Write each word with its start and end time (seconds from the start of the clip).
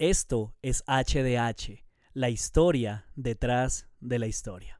Esto 0.00 0.54
es 0.62 0.84
HDH, 0.86 1.84
la 2.12 2.30
historia 2.30 3.06
detrás 3.16 3.88
de 3.98 4.20
la 4.20 4.28
historia. 4.28 4.78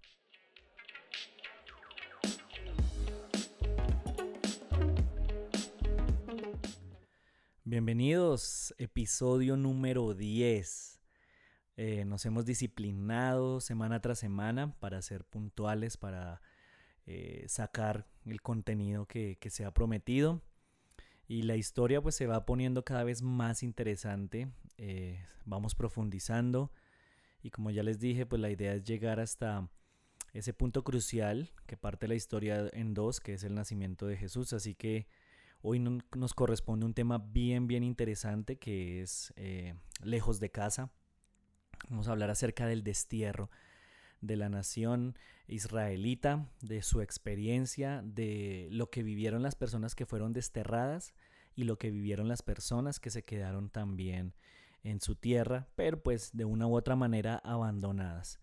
Bienvenidos, 7.64 8.72
episodio 8.78 9.56
número 9.56 10.14
10. 10.14 11.00
Eh, 11.76 12.04
nos 12.04 12.24
hemos 12.24 12.44
disciplinado 12.44 13.60
semana 13.60 14.00
tras 14.00 14.20
semana 14.20 14.78
para 14.78 15.02
ser 15.02 15.24
puntuales, 15.24 15.96
para 15.96 16.42
eh, 17.06 17.44
sacar 17.48 18.06
el 18.24 18.40
contenido 18.40 19.06
que, 19.06 19.36
que 19.40 19.50
se 19.50 19.64
ha 19.64 19.72
prometido 19.72 20.42
y 21.28 21.42
la 21.42 21.56
historia 21.56 22.00
pues 22.00 22.14
se 22.14 22.26
va 22.26 22.46
poniendo 22.46 22.84
cada 22.84 23.04
vez 23.04 23.20
más 23.20 23.62
interesante, 23.62 24.48
eh, 24.78 25.22
vamos 25.44 25.74
profundizando. 25.74 26.72
Y 27.42 27.50
como 27.50 27.70
ya 27.70 27.82
les 27.82 28.00
dije 28.00 28.26
pues 28.26 28.40
la 28.40 28.50
idea 28.50 28.74
es 28.74 28.82
llegar 28.82 29.20
hasta 29.20 29.68
ese 30.32 30.54
punto 30.54 30.82
crucial 30.82 31.50
que 31.66 31.76
parte 31.76 32.08
la 32.08 32.14
historia 32.14 32.68
en 32.72 32.94
dos, 32.94 33.20
que 33.20 33.34
es 33.34 33.44
el 33.44 33.54
nacimiento 33.54 34.06
de 34.06 34.16
Jesús, 34.16 34.52
así 34.54 34.74
que 34.74 35.06
hoy 35.60 35.78
nos 35.78 36.34
corresponde 36.34 36.86
un 36.86 36.94
tema 36.94 37.18
bien 37.18 37.66
bien 37.66 37.84
interesante 37.84 38.58
que 38.58 39.02
es 39.02 39.32
eh, 39.36 39.74
lejos 40.02 40.40
de 40.40 40.50
casa, 40.50 40.90
vamos 41.90 42.08
a 42.08 42.12
hablar 42.12 42.30
acerca 42.30 42.66
del 42.66 42.82
destierro 42.82 43.50
de 44.20 44.36
la 44.36 44.48
nación 44.48 45.16
israelita, 45.46 46.50
de 46.60 46.82
su 46.82 47.00
experiencia, 47.00 48.02
de 48.04 48.68
lo 48.70 48.90
que 48.90 49.02
vivieron 49.02 49.42
las 49.42 49.54
personas 49.54 49.94
que 49.94 50.06
fueron 50.06 50.32
desterradas 50.32 51.14
y 51.54 51.64
lo 51.64 51.78
que 51.78 51.90
vivieron 51.90 52.28
las 52.28 52.42
personas 52.42 53.00
que 53.00 53.10
se 53.10 53.24
quedaron 53.24 53.70
también 53.70 54.34
en 54.84 55.00
su 55.00 55.16
tierra, 55.16 55.68
pero 55.74 56.02
pues 56.02 56.30
de 56.32 56.44
una 56.44 56.66
u 56.66 56.76
otra 56.76 56.96
manera 56.96 57.40
abandonadas. 57.44 58.40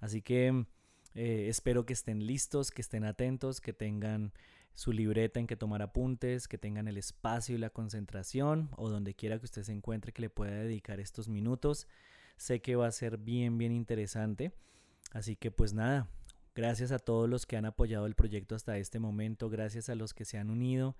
Así 0.00 0.22
que 0.22 0.66
eh, 1.14 1.46
espero 1.48 1.84
que 1.86 1.92
estén 1.92 2.26
listos, 2.26 2.70
que 2.70 2.82
estén 2.82 3.04
atentos, 3.04 3.60
que 3.60 3.72
tengan 3.72 4.32
su 4.74 4.92
libreta 4.92 5.38
en 5.38 5.46
que 5.46 5.56
tomar 5.56 5.82
apuntes, 5.82 6.48
que 6.48 6.58
tengan 6.58 6.88
el 6.88 6.96
espacio 6.96 7.54
y 7.54 7.58
la 7.58 7.70
concentración 7.70 8.70
o 8.76 8.88
donde 8.88 9.14
quiera 9.14 9.38
que 9.38 9.44
usted 9.44 9.62
se 9.62 9.72
encuentre 9.72 10.12
que 10.12 10.22
le 10.22 10.30
pueda 10.30 10.52
dedicar 10.52 11.00
estos 11.00 11.28
minutos. 11.28 11.86
Sé 12.36 12.62
que 12.62 12.76
va 12.76 12.86
a 12.86 12.92
ser 12.92 13.18
bien, 13.18 13.58
bien 13.58 13.72
interesante. 13.72 14.52
Así 15.12 15.36
que 15.36 15.50
pues 15.50 15.72
nada, 15.72 16.08
gracias 16.54 16.92
a 16.92 16.98
todos 16.98 17.28
los 17.28 17.46
que 17.46 17.56
han 17.56 17.66
apoyado 17.66 18.06
el 18.06 18.14
proyecto 18.14 18.54
hasta 18.54 18.78
este 18.78 18.98
momento, 18.98 19.48
gracias 19.48 19.88
a 19.88 19.94
los 19.94 20.14
que 20.14 20.24
se 20.24 20.38
han 20.38 20.50
unido 20.50 20.96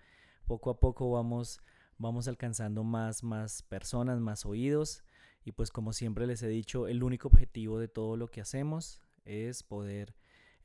poco 0.47 0.71
a 0.71 0.81
poco 0.81 1.11
vamos, 1.11 1.61
vamos 1.99 2.29
alcanzando 2.29 2.85
más, 2.85 3.23
más 3.23 3.63
personas, 3.63 4.21
más 4.21 4.45
oídos. 4.45 5.05
Y 5.45 5.53
pues 5.53 5.71
como 5.71 5.93
siempre 5.93 6.27
les 6.27 6.43
he 6.43 6.49
dicho, 6.49 6.87
el 6.87 7.03
único 7.03 7.29
objetivo 7.29 7.79
de 7.79 7.89
todo 7.89 8.17
lo 8.17 8.29
que 8.29 8.41
hacemos 8.41 9.01
es 9.25 9.63
poder 9.63 10.15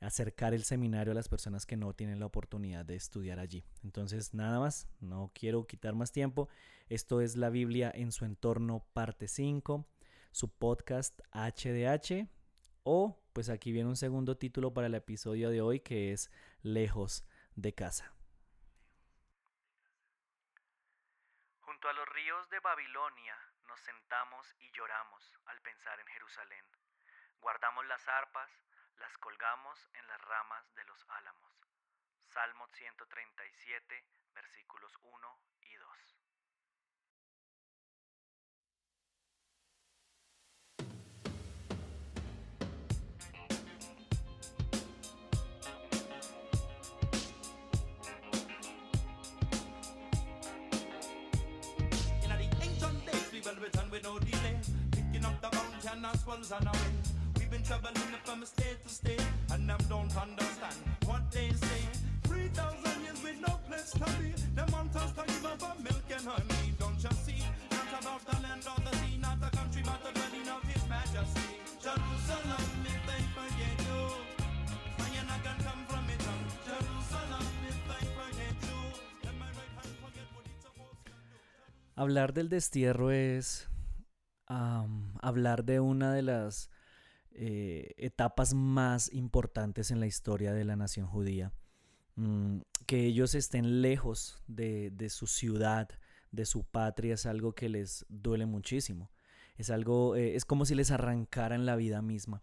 acercar 0.00 0.54
el 0.54 0.62
seminario 0.62 1.10
a 1.10 1.14
las 1.14 1.28
personas 1.28 1.66
que 1.66 1.76
no 1.76 1.92
tienen 1.92 2.20
la 2.20 2.26
oportunidad 2.26 2.84
de 2.84 2.94
estudiar 2.94 3.40
allí. 3.40 3.64
Entonces, 3.82 4.32
nada 4.32 4.60
más, 4.60 4.86
no 5.00 5.32
quiero 5.34 5.66
quitar 5.66 5.94
más 5.94 6.12
tiempo. 6.12 6.48
Esto 6.88 7.20
es 7.20 7.36
la 7.36 7.50
Biblia 7.50 7.90
en 7.92 8.12
su 8.12 8.24
entorno 8.24 8.84
parte 8.92 9.26
5, 9.26 9.84
su 10.30 10.48
podcast 10.48 11.20
HDH 11.32 12.28
o 12.90 13.20
pues 13.34 13.50
aquí 13.50 13.70
viene 13.70 13.90
un 13.90 13.96
segundo 13.96 14.38
título 14.38 14.72
para 14.72 14.86
el 14.86 14.94
episodio 14.94 15.50
de 15.50 15.60
hoy 15.60 15.80
que 15.80 16.10
es 16.10 16.30
Lejos 16.62 17.22
de 17.54 17.74
casa. 17.74 18.14
Junto 21.60 21.86
a 21.86 21.92
los 21.92 22.08
ríos 22.08 22.48
de 22.48 22.58
Babilonia 22.60 23.36
nos 23.68 23.78
sentamos 23.80 24.56
y 24.60 24.72
lloramos 24.72 25.22
al 25.44 25.60
pensar 25.60 26.00
en 26.00 26.06
Jerusalén. 26.06 26.64
Guardamos 27.42 27.84
las 27.88 28.08
arpas, 28.08 28.50
las 28.96 29.18
colgamos 29.18 29.86
en 29.92 30.06
las 30.06 30.20
ramas 30.22 30.64
de 30.74 30.84
los 30.84 31.04
álamos. 31.10 31.52
Salmo 32.32 32.66
137, 32.68 34.04
versículos 34.34 34.92
1 35.02 35.38
y 35.60 35.74
2. 35.74 36.17
And 56.38 56.52
on 56.52 56.68
our 56.68 56.72
way. 56.74 56.94
We've 57.36 57.50
been 57.50 57.62
traveling 57.62 57.94
from 58.24 58.44
state 58.44 58.78
to 58.84 58.88
state, 58.88 59.22
and 59.52 59.68
them 59.68 59.78
don't 59.88 60.14
understand 60.16 60.76
what 61.06 61.22
they 61.32 61.50
say. 61.50 61.82
3,000 62.24 63.02
years 63.02 63.22
with 63.22 63.40
no 63.40 63.58
place 63.66 63.90
to 63.92 64.06
be. 64.18 64.30
Them 64.54 64.68
want 64.72 64.94
us 64.96 65.10
to 65.12 65.22
give 65.26 65.44
up 65.44 65.78
milk 65.82 66.08
and 66.14 66.26
honey. 66.26 66.74
Don't 66.78 67.02
you 67.02 67.10
see? 67.26 67.42
Not 67.70 67.90
about 68.00 68.22
the 68.26 68.36
land 68.42 68.62
or 68.70 68.78
the 68.86 68.96
sea, 68.98 69.18
not 69.18 69.40
the 69.40 69.50
country, 69.56 69.82
but 69.84 69.98
the 70.04 70.12
dwelling 70.14 70.48
of 70.48 70.62
His 70.70 70.84
Majesty. 70.88 71.58
Jerusalem, 71.82 72.66
if 72.86 73.00
they 73.08 73.22
forget 73.34 73.76
you, 73.88 74.00
fire 74.98 75.24
not 75.26 75.40
gonna 75.42 75.64
come 75.66 75.82
from 75.90 76.04
it. 76.14 76.22
Jerusalem, 76.68 77.46
if 77.66 77.78
they 77.90 78.04
forget 78.14 78.56
you, 78.68 78.78
my 79.42 79.50
right 79.58 79.74
hand 79.78 79.94
forget 80.04 80.26
what 80.34 80.44
it's 80.46 80.62
supposed 80.62 81.02
to 81.02 81.10
do. 81.10 81.18
Hablar 81.96 82.32
del 82.32 82.48
destierro 82.48 83.10
es 83.10 83.67
hablar 84.48 85.64
de 85.64 85.80
una 85.80 86.12
de 86.12 86.22
las 86.22 86.70
eh, 87.32 87.94
etapas 87.98 88.54
más 88.54 89.12
importantes 89.12 89.90
en 89.90 90.00
la 90.00 90.06
historia 90.06 90.52
de 90.52 90.64
la 90.64 90.76
nación 90.76 91.06
judía. 91.06 91.52
Mm, 92.16 92.62
que 92.86 93.04
ellos 93.04 93.34
estén 93.34 93.82
lejos 93.82 94.42
de, 94.48 94.90
su 95.08 95.26
ciudad, 95.26 95.88
de 96.32 96.46
su 96.46 96.64
patria, 96.64 97.14
es 97.14 97.26
algo 97.26 97.54
que 97.54 97.68
les 97.68 98.06
duele 98.08 98.46
muchísimo. 98.46 99.10
Es 99.56 99.70
algo, 99.70 100.16
eh, 100.16 100.34
es 100.34 100.44
como 100.44 100.64
si 100.64 100.74
les 100.74 100.90
arrancaran 100.90 101.66
la 101.66 101.76
vida 101.76 102.02
misma. 102.02 102.42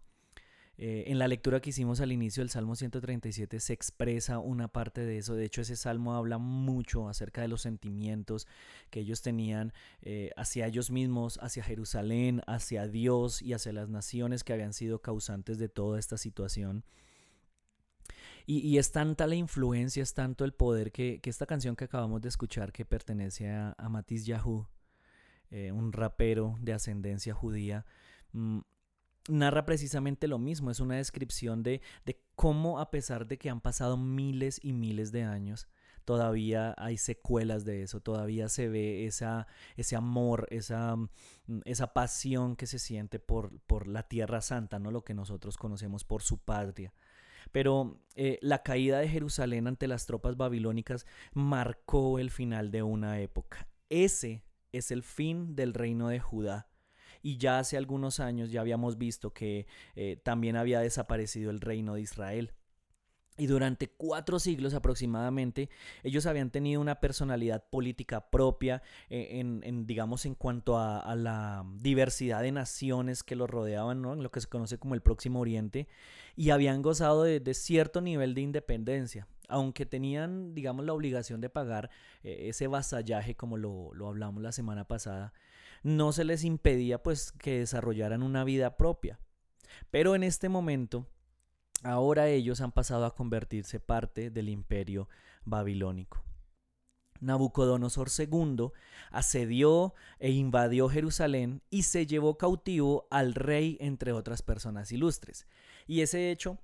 Eh, 0.78 1.04
en 1.06 1.18
la 1.18 1.26
lectura 1.26 1.60
que 1.60 1.70
hicimos 1.70 2.00
al 2.00 2.12
inicio 2.12 2.42
del 2.42 2.50
Salmo 2.50 2.76
137 2.76 3.60
se 3.60 3.72
expresa 3.72 4.38
una 4.38 4.68
parte 4.68 5.06
de 5.06 5.18
eso. 5.18 5.34
De 5.34 5.44
hecho, 5.44 5.62
ese 5.62 5.76
salmo 5.76 6.14
habla 6.14 6.38
mucho 6.38 7.08
acerca 7.08 7.40
de 7.40 7.48
los 7.48 7.62
sentimientos 7.62 8.46
que 8.90 9.00
ellos 9.00 9.22
tenían 9.22 9.72
eh, 10.02 10.30
hacia 10.36 10.66
ellos 10.66 10.90
mismos, 10.90 11.38
hacia 11.42 11.64
Jerusalén, 11.64 12.42
hacia 12.46 12.86
Dios 12.88 13.40
y 13.40 13.54
hacia 13.54 13.72
las 13.72 13.88
naciones 13.88 14.44
que 14.44 14.52
habían 14.52 14.74
sido 14.74 15.00
causantes 15.00 15.58
de 15.58 15.68
toda 15.68 15.98
esta 15.98 16.18
situación. 16.18 16.84
Y, 18.48 18.78
es 18.78 18.92
tanta 18.92 19.26
la 19.26 19.34
influencia, 19.34 20.04
es 20.04 20.14
tanto 20.14 20.44
el 20.44 20.52
poder 20.52 20.92
que, 20.92 21.20
esta 21.24 21.46
canción 21.46 21.74
que 21.74 21.86
acabamos 21.86 22.22
de 22.22 22.28
escuchar, 22.28 22.72
que 22.72 22.84
pertenece 22.84 23.50
a, 23.50 23.74
a 23.76 23.88
Matiz 23.88 24.24
Yahoo, 24.24 24.68
eh, 25.50 25.72
un 25.72 25.92
rapero 25.92 26.56
de 26.60 26.72
ascendencia 26.72 27.34
judía, 27.34 27.84
mm, 28.32 28.60
narra 29.28 29.66
precisamente 29.66 30.28
lo 30.28 30.38
mismo, 30.38 30.70
es 30.70 30.80
una 30.80 30.96
descripción 30.96 31.62
de, 31.62 31.80
de, 32.04 32.20
cómo 32.34 32.80
a 32.80 32.90
pesar 32.90 33.26
de 33.26 33.38
que 33.38 33.50
han 33.50 33.60
pasado 33.60 33.96
miles 33.96 34.60
y 34.62 34.72
miles 34.72 35.12
de 35.12 35.22
años, 35.24 35.68
todavía 36.04 36.74
hay 36.78 36.96
secuelas 36.96 37.64
de 37.64 37.82
eso, 37.82 38.00
todavía 38.00 38.48
se 38.48 38.68
ve 38.68 39.06
esa, 39.06 39.46
ese 39.76 39.96
amor, 39.96 40.46
esa, 40.50 40.96
mm, 40.96 41.08
esa 41.64 41.92
pasión 41.92 42.56
que 42.56 42.66
se 42.66 42.78
siente 42.78 43.18
por, 43.18 43.58
por 43.62 43.88
la 43.88 44.04
Tierra 44.04 44.40
Santa, 44.40 44.78
¿no? 44.78 44.90
lo 44.90 45.04
que 45.04 45.14
nosotros 45.14 45.56
conocemos 45.56 46.04
por 46.04 46.22
su 46.22 46.38
patria. 46.38 46.92
Pero 47.52 48.00
eh, 48.14 48.38
la 48.42 48.62
caída 48.62 48.98
de 48.98 49.08
Jerusalén 49.08 49.66
ante 49.66 49.86
las 49.86 50.06
tropas 50.06 50.36
babilónicas 50.36 51.06
marcó 51.32 52.18
el 52.18 52.30
final 52.30 52.70
de 52.70 52.82
una 52.82 53.20
época. 53.20 53.68
Ese 53.88 54.42
es 54.72 54.90
el 54.90 55.02
fin 55.02 55.54
del 55.54 55.74
reino 55.74 56.08
de 56.08 56.20
Judá 56.20 56.68
y 57.26 57.38
ya 57.38 57.58
hace 57.58 57.76
algunos 57.76 58.20
años 58.20 58.52
ya 58.52 58.60
habíamos 58.60 58.98
visto 58.98 59.32
que 59.32 59.66
eh, 59.96 60.16
también 60.22 60.54
había 60.54 60.78
desaparecido 60.78 61.50
el 61.50 61.60
reino 61.60 61.94
de 61.94 62.02
Israel. 62.02 62.52
Y 63.36 63.48
durante 63.48 63.88
cuatro 63.88 64.38
siglos 64.38 64.74
aproximadamente, 64.74 65.68
ellos 66.04 66.26
habían 66.26 66.52
tenido 66.52 66.80
una 66.80 67.00
personalidad 67.00 67.68
política 67.68 68.30
propia 68.30 68.80
eh, 69.10 69.40
en, 69.40 69.86
digamos, 69.86 70.24
en 70.24 70.36
cuanto 70.36 70.78
a, 70.78 71.16
la 71.16 71.66
diversidad 71.80 72.42
de 72.42 72.52
naciones 72.52 73.24
que 73.24 73.34
los 73.34 73.50
rodeaban, 73.50 74.02
¿no? 74.02 74.12
en 74.12 74.22
lo 74.22 74.30
que 74.30 74.40
se 74.40 74.46
conoce 74.46 74.78
como 74.78 74.94
el 74.94 75.02
Próximo 75.02 75.40
Oriente, 75.40 75.88
y 76.36 76.50
habían 76.50 76.80
gozado 76.80 77.24
de, 77.24 77.54
cierto 77.54 78.00
nivel 78.00 78.34
de 78.34 78.42
independencia, 78.42 79.26
aunque 79.48 79.84
tenían, 79.84 80.54
digamos, 80.54 80.86
la 80.86 80.92
obligación 80.92 81.40
de 81.40 81.50
pagar 81.50 81.90
eh, 82.22 82.50
ese 82.50 82.68
vasallaje, 82.68 83.34
como 83.34 83.56
lo, 83.56 83.92
lo 83.94 84.06
hablamos 84.06 84.44
la 84.44 84.52
semana 84.52 84.86
pasada, 84.86 85.32
no 85.86 86.10
se 86.10 86.24
les 86.24 86.42
impedía 86.42 87.00
pues 87.00 87.30
que 87.30 87.60
desarrollaran 87.60 88.24
una 88.24 88.42
vida 88.42 88.76
propia. 88.76 89.20
Pero 89.90 90.16
en 90.16 90.24
este 90.24 90.48
momento, 90.48 91.06
ahora 91.84 92.28
ellos 92.28 92.60
han 92.60 92.72
pasado 92.72 93.04
a 93.04 93.14
convertirse 93.14 93.78
parte 93.78 94.30
del 94.30 94.48
imperio 94.48 95.08
babilónico. 95.44 96.24
Nabucodonosor 97.20 98.08
II 98.18 98.72
asedió 99.10 99.94
e 100.18 100.32
invadió 100.32 100.88
Jerusalén 100.88 101.62
y 101.70 101.84
se 101.84 102.04
llevó 102.04 102.36
cautivo 102.36 103.06
al 103.10 103.34
rey 103.34 103.78
entre 103.80 104.12
otras 104.12 104.42
personas 104.42 104.90
ilustres. 104.90 105.46
Y 105.86 106.00
ese 106.00 106.32
hecho 106.32 106.58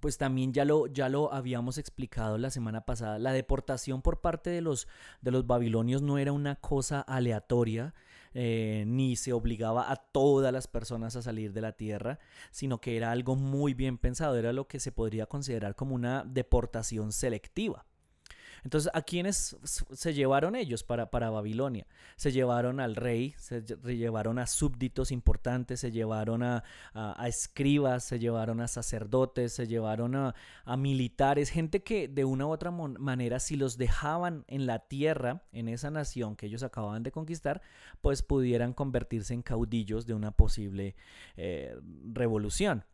pues 0.00 0.16
también 0.16 0.52
ya 0.52 0.64
lo, 0.64 0.86
ya 0.86 1.08
lo 1.08 1.32
habíamos 1.32 1.76
explicado 1.76 2.38
la 2.38 2.50
semana 2.50 2.82
pasada, 2.82 3.18
la 3.18 3.32
deportación 3.32 4.00
por 4.00 4.20
parte 4.20 4.50
de 4.50 4.60
los, 4.60 4.86
de 5.20 5.32
los 5.32 5.46
babilonios 5.46 6.02
no 6.02 6.18
era 6.18 6.32
una 6.32 6.56
cosa 6.56 7.00
aleatoria, 7.00 7.94
eh, 8.34 8.84
ni 8.86 9.16
se 9.16 9.32
obligaba 9.32 9.90
a 9.90 9.96
todas 9.96 10.52
las 10.52 10.66
personas 10.66 11.16
a 11.16 11.22
salir 11.22 11.52
de 11.52 11.60
la 11.60 11.72
tierra, 11.72 12.18
sino 12.50 12.80
que 12.80 12.96
era 12.96 13.10
algo 13.10 13.36
muy 13.36 13.74
bien 13.74 13.98
pensado, 13.98 14.36
era 14.36 14.52
lo 14.52 14.68
que 14.68 14.80
se 14.80 14.92
podría 14.92 15.26
considerar 15.26 15.74
como 15.74 15.94
una 15.94 16.24
deportación 16.24 17.12
selectiva. 17.12 17.87
Entonces, 18.64 18.90
¿a 18.94 19.02
quiénes 19.02 19.56
se 19.64 20.14
llevaron 20.14 20.56
ellos 20.56 20.82
para, 20.84 21.10
para 21.10 21.30
Babilonia? 21.30 21.86
Se 22.16 22.32
llevaron 22.32 22.80
al 22.80 22.96
rey, 22.96 23.34
se 23.38 23.62
llevaron 23.62 24.38
a 24.38 24.46
súbditos 24.46 25.12
importantes, 25.12 25.80
se 25.80 25.90
llevaron 25.90 26.42
a, 26.42 26.64
escribas, 27.26 28.04
se 28.04 28.18
llevaron 28.18 28.60
a 28.60 28.68
sacerdotes, 28.68 29.52
se 29.52 29.66
llevaron 29.66 30.14
a, 30.16 30.34
militares, 30.76 31.50
gente 31.50 31.82
que 31.82 32.08
de 32.08 32.24
una 32.24 32.46
u 32.46 32.50
otra 32.50 32.70
manera, 32.70 33.40
si 33.40 33.56
los 33.56 33.76
dejaban 33.76 34.44
en 34.48 34.66
la 34.66 34.80
tierra, 34.80 35.42
en 35.52 35.68
esa 35.68 35.90
nación 35.90 36.36
que 36.36 36.46
ellos 36.46 36.62
acababan 36.62 37.02
de 37.02 37.12
conquistar, 37.12 37.62
pues 38.00 38.22
pudieran 38.22 38.72
convertirse 38.72 39.34
en 39.34 39.42
caudillos 39.42 40.06
de 40.06 40.14
una 40.14 40.30
posible 40.30 40.94
eh, 41.36 41.76
revolución. 42.12 42.84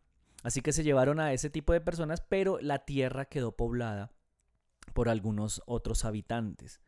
Así 0.43 0.61
que 0.61 0.73
se 0.73 0.83
llevaron 0.83 1.19
a 1.19 1.33
ese 1.33 1.49
tipo 1.49 1.73
de 1.73 1.81
personas, 1.81 2.21
pero 2.21 2.59
la 2.61 2.85
tierra 2.85 3.25
quedó 3.25 3.53
poblada 3.53 4.11
por 4.93 5.09
algunos 5.09 5.61
otros 5.65 6.05
habitantes. 6.05 6.81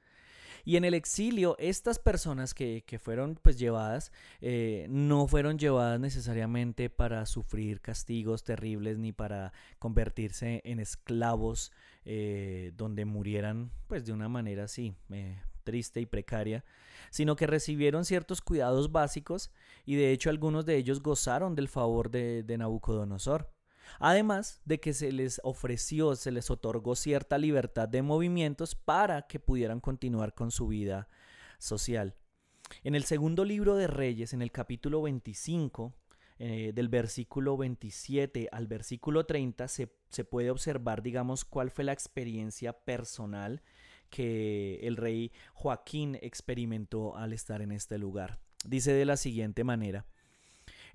Y 0.68 0.76
en 0.76 0.84
el 0.84 0.96
exilio, 0.96 1.56
estas 1.60 1.98
personas 1.98 2.54
que, 2.54 2.84
fueron 3.02 3.40
pues 3.42 3.58
llevadas, 3.58 4.12
eh, 4.42 4.86
no 4.90 5.26
fueron 5.26 5.58
llevadas 5.58 5.98
necesariamente 5.98 6.90
para 6.90 7.26
sufrir 7.26 7.80
castigos 7.80 8.44
terribles 8.44 8.98
ni 8.98 9.14
para 9.14 9.54
convertirse 9.80 10.62
en 10.66 10.82
esclavos 10.82 11.72
eh, 12.04 12.74
donde 12.76 13.06
murieran 13.06 13.72
pues 13.88 14.06
de 14.06 14.12
una 14.12 14.28
manera 14.28 14.66
así, 14.66 14.94
eh, 15.10 15.40
triste 15.64 16.02
y 16.02 16.06
precaria, 16.06 16.66
sino 17.12 17.38
que 17.38 17.48
recibieron 17.48 18.04
ciertos 18.04 18.42
cuidados 18.42 18.92
básicos 18.92 19.52
y 19.86 19.96
de 19.96 20.12
hecho 20.12 20.30
algunos 20.30 20.66
de 20.66 20.76
ellos 20.76 21.02
gozaron 21.02 21.56
del 21.56 21.70
favor 21.70 22.12
de 22.12 22.58
Nabucodonosor. 22.58 23.57
Además 24.00 24.62
de 24.66 24.80
que 24.80 24.94
se 24.94 25.12
les 25.12 25.42
ofreció, 25.44 26.16
se 26.16 26.32
les 26.32 26.50
otorgó 26.50 26.96
cierta 26.96 27.38
libertad 27.38 27.88
de 27.88 28.02
movimientos 28.02 28.76
para 28.76 29.24
que 29.24 29.40
pudieran 29.40 29.80
continuar 29.80 30.34
con 30.34 30.52
su 30.52 30.68
vida 30.68 31.08
social. 31.60 32.16
En 32.84 32.96
el 32.96 33.04
segundo 33.04 33.46
libro 33.46 33.76
de 33.76 33.88
Reyes, 33.88 34.34
en 34.34 34.42
el 34.42 34.52
capítulo 34.52 35.02
25, 35.02 35.94
eh, 36.40 36.72
del 36.76 36.90
versículo 36.90 37.58
27 37.58 38.50
al 38.52 38.68
versículo 38.68 39.26
30, 39.26 39.68
se, 39.68 39.92
se 40.10 40.24
puede 40.24 40.52
observar, 40.52 41.02
digamos, 41.02 41.46
cuál 41.46 41.72
fue 41.72 41.84
la 41.84 41.94
experiencia 41.94 42.74
personal 42.74 43.62
que 44.10 44.80
el 44.84 44.98
rey 44.98 45.32
Joaquín 45.54 46.18
experimentó 46.22 47.16
al 47.18 47.34
estar 47.34 47.62
en 47.62 47.72
este 47.72 47.98
lugar. 47.98 48.40
Dice 48.66 48.94
de 48.94 49.06
la 49.06 49.18
siguiente 49.18 49.64
manera, 49.64 50.06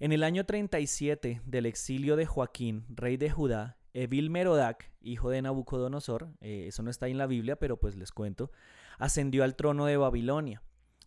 en 0.02 0.10
el 0.10 0.24
año 0.24 0.44
37 0.44 1.42
del 1.46 1.64
exilio 1.64 2.16
de 2.16 2.26
Joaquín, 2.26 2.84
rey 2.88 3.16
de 3.16 3.30
Judá, 3.30 3.78
Evil 3.94 4.30
Merodac, 4.30 4.90
hijo 5.00 5.30
de 5.30 5.40
Nabucodonosor, 5.40 6.28
eh, 6.40 6.64
eso 6.66 6.82
no 6.82 6.90
está 6.90 7.06
en 7.06 7.18
la 7.18 7.28
Biblia, 7.28 7.54
pero 7.54 7.76
pues 7.76 7.94
les 7.94 8.10
cuento, 8.10 8.50
ascendió 8.98 9.44
al 9.44 9.54
trono 9.54 9.86
de 9.86 9.96
Babilonia. 9.96 10.60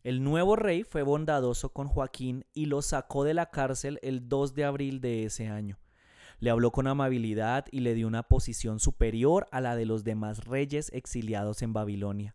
El 0.06 0.24
nuevo 0.24 0.56
rey 0.56 0.84
fue 0.84 1.04
bondadoso 1.04 1.74
con 1.74 1.90
Joaquín 1.90 2.46
y 2.54 2.68
lo 2.68 2.82
sacó 2.82 3.26
de 3.26 3.34
la 3.34 3.48
cárcel 3.48 4.00
el 4.02 4.30
2 4.30 4.56
de 4.56 4.64
abril 4.64 5.02
de 5.02 5.26
ese 5.26 5.50
año. 5.50 5.78
Le 6.40 6.50
habló 6.50 6.72
con 6.72 6.88
amabilidad 6.88 7.66
y 7.72 7.82
le 7.82 7.96
dio 7.96 8.08
una 8.08 8.24
posición 8.24 8.80
superior 8.80 9.50
a 9.52 9.60
la 9.60 9.76
de 9.76 9.86
los 9.86 10.06
demás 10.06 10.46
reyes 10.46 10.90
exiliados 10.94 11.64
en 11.64 11.74
Babilonia. 11.74 12.34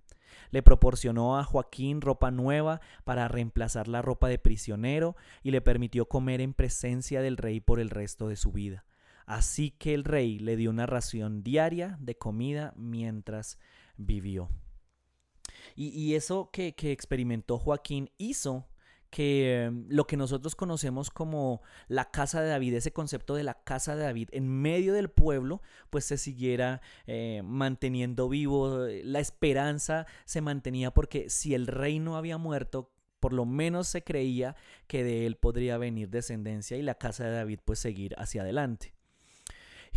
Le 0.50 0.62
proporcionó 0.62 1.38
a 1.38 1.44
Joaquín 1.44 2.00
ropa 2.00 2.30
nueva 2.30 2.80
para 3.04 3.28
reemplazar 3.28 3.88
la 3.88 4.02
ropa 4.02 4.28
de 4.28 4.38
prisionero 4.38 5.16
y 5.42 5.50
le 5.50 5.60
permitió 5.60 6.06
comer 6.06 6.40
en 6.40 6.54
presencia 6.54 7.22
del 7.22 7.36
rey 7.36 7.60
por 7.60 7.80
el 7.80 7.90
resto 7.90 8.28
de 8.28 8.36
su 8.36 8.52
vida. 8.52 8.84
Así 9.26 9.70
que 9.70 9.94
el 9.94 10.04
rey 10.04 10.38
le 10.38 10.56
dio 10.56 10.70
una 10.70 10.86
ración 10.86 11.42
diaria 11.42 11.96
de 12.00 12.16
comida 12.16 12.72
mientras 12.76 13.58
vivió. 13.96 14.48
Y, 15.76 16.14
eso 16.14 16.50
que, 16.52 16.74
que 16.74 16.92
experimentó 16.92 17.58
Joaquín 17.58 18.10
hizo 18.18 18.66
que 19.10 19.64
em, 19.64 19.86
lo 19.88 20.06
que 20.06 20.16
nosotros 20.16 20.54
conocemos 20.54 21.10
como 21.10 21.62
la 21.88 22.10
casa 22.10 22.40
de 22.40 22.48
David, 22.48 22.74
ese 22.74 22.92
concepto 22.92 23.34
de 23.34 23.44
la 23.44 23.54
casa 23.62 23.96
de 23.96 24.04
David 24.04 24.28
en 24.32 24.48
medio 24.48 24.94
del 24.94 25.10
pueblo, 25.10 25.60
pues 25.90 26.04
se 26.04 26.16
siguiera 26.16 26.80
eh, 27.06 27.42
manteniendo 27.44 28.28
vivo, 28.28 28.86
la 29.04 29.20
esperanza 29.20 30.06
se 30.24 30.40
mantenía 30.40 30.92
porque 30.92 31.28
si 31.28 31.54
el 31.54 31.66
rey 31.66 31.98
no 31.98 32.16
había 32.16 32.38
muerto, 32.38 32.92
por 33.18 33.32
lo 33.32 33.44
menos 33.44 33.88
se 33.88 34.02
creía 34.02 34.56
que 34.86 35.04
de 35.04 35.26
él 35.26 35.36
podría 35.36 35.76
venir 35.76 36.08
descendencia 36.08 36.76
y 36.76 36.82
la 36.82 36.94
casa 36.94 37.24
de 37.24 37.32
David 37.32 37.60
pues 37.64 37.78
seguir 37.78 38.14
hacia 38.16 38.42
adelante. 38.42 38.94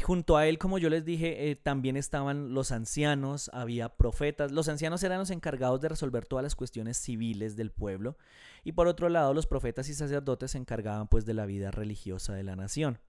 Junto 0.02 0.38
a 0.38 0.48
él, 0.48 0.58
como 0.58 0.80
yo 0.80 0.90
les 0.90 1.06
dije, 1.06 1.52
eh, 1.52 1.56
también 1.56 1.98
estaban 1.98 2.54
los 2.54 2.72
ancianos, 2.72 3.50
había 3.54 3.90
profetas. 3.90 4.52
Los 4.52 4.68
ancianos 4.68 5.04
eran 5.04 5.20
los 5.20 5.30
encargados 5.30 5.82
de 5.82 5.90
resolver 5.90 6.26
todas 6.26 6.42
las 6.44 6.56
cuestiones 6.56 6.98
civiles 6.98 7.56
del 7.56 7.72
pueblo. 7.72 8.18
Y 8.64 8.72
por 8.72 8.88
otro 8.88 9.08
lado, 9.08 9.34
los 9.34 9.46
profetas 9.46 9.90
y 9.90 9.94
sacerdotes 9.94 10.52
se 10.52 10.58
encargaban 10.58 11.08
pues 11.08 11.26
de 11.26 11.36
la 11.36 11.46
vida 11.46 11.70
religiosa 11.70 12.34
de 12.34 12.44
la 12.44 12.56
nación. 12.56 13.00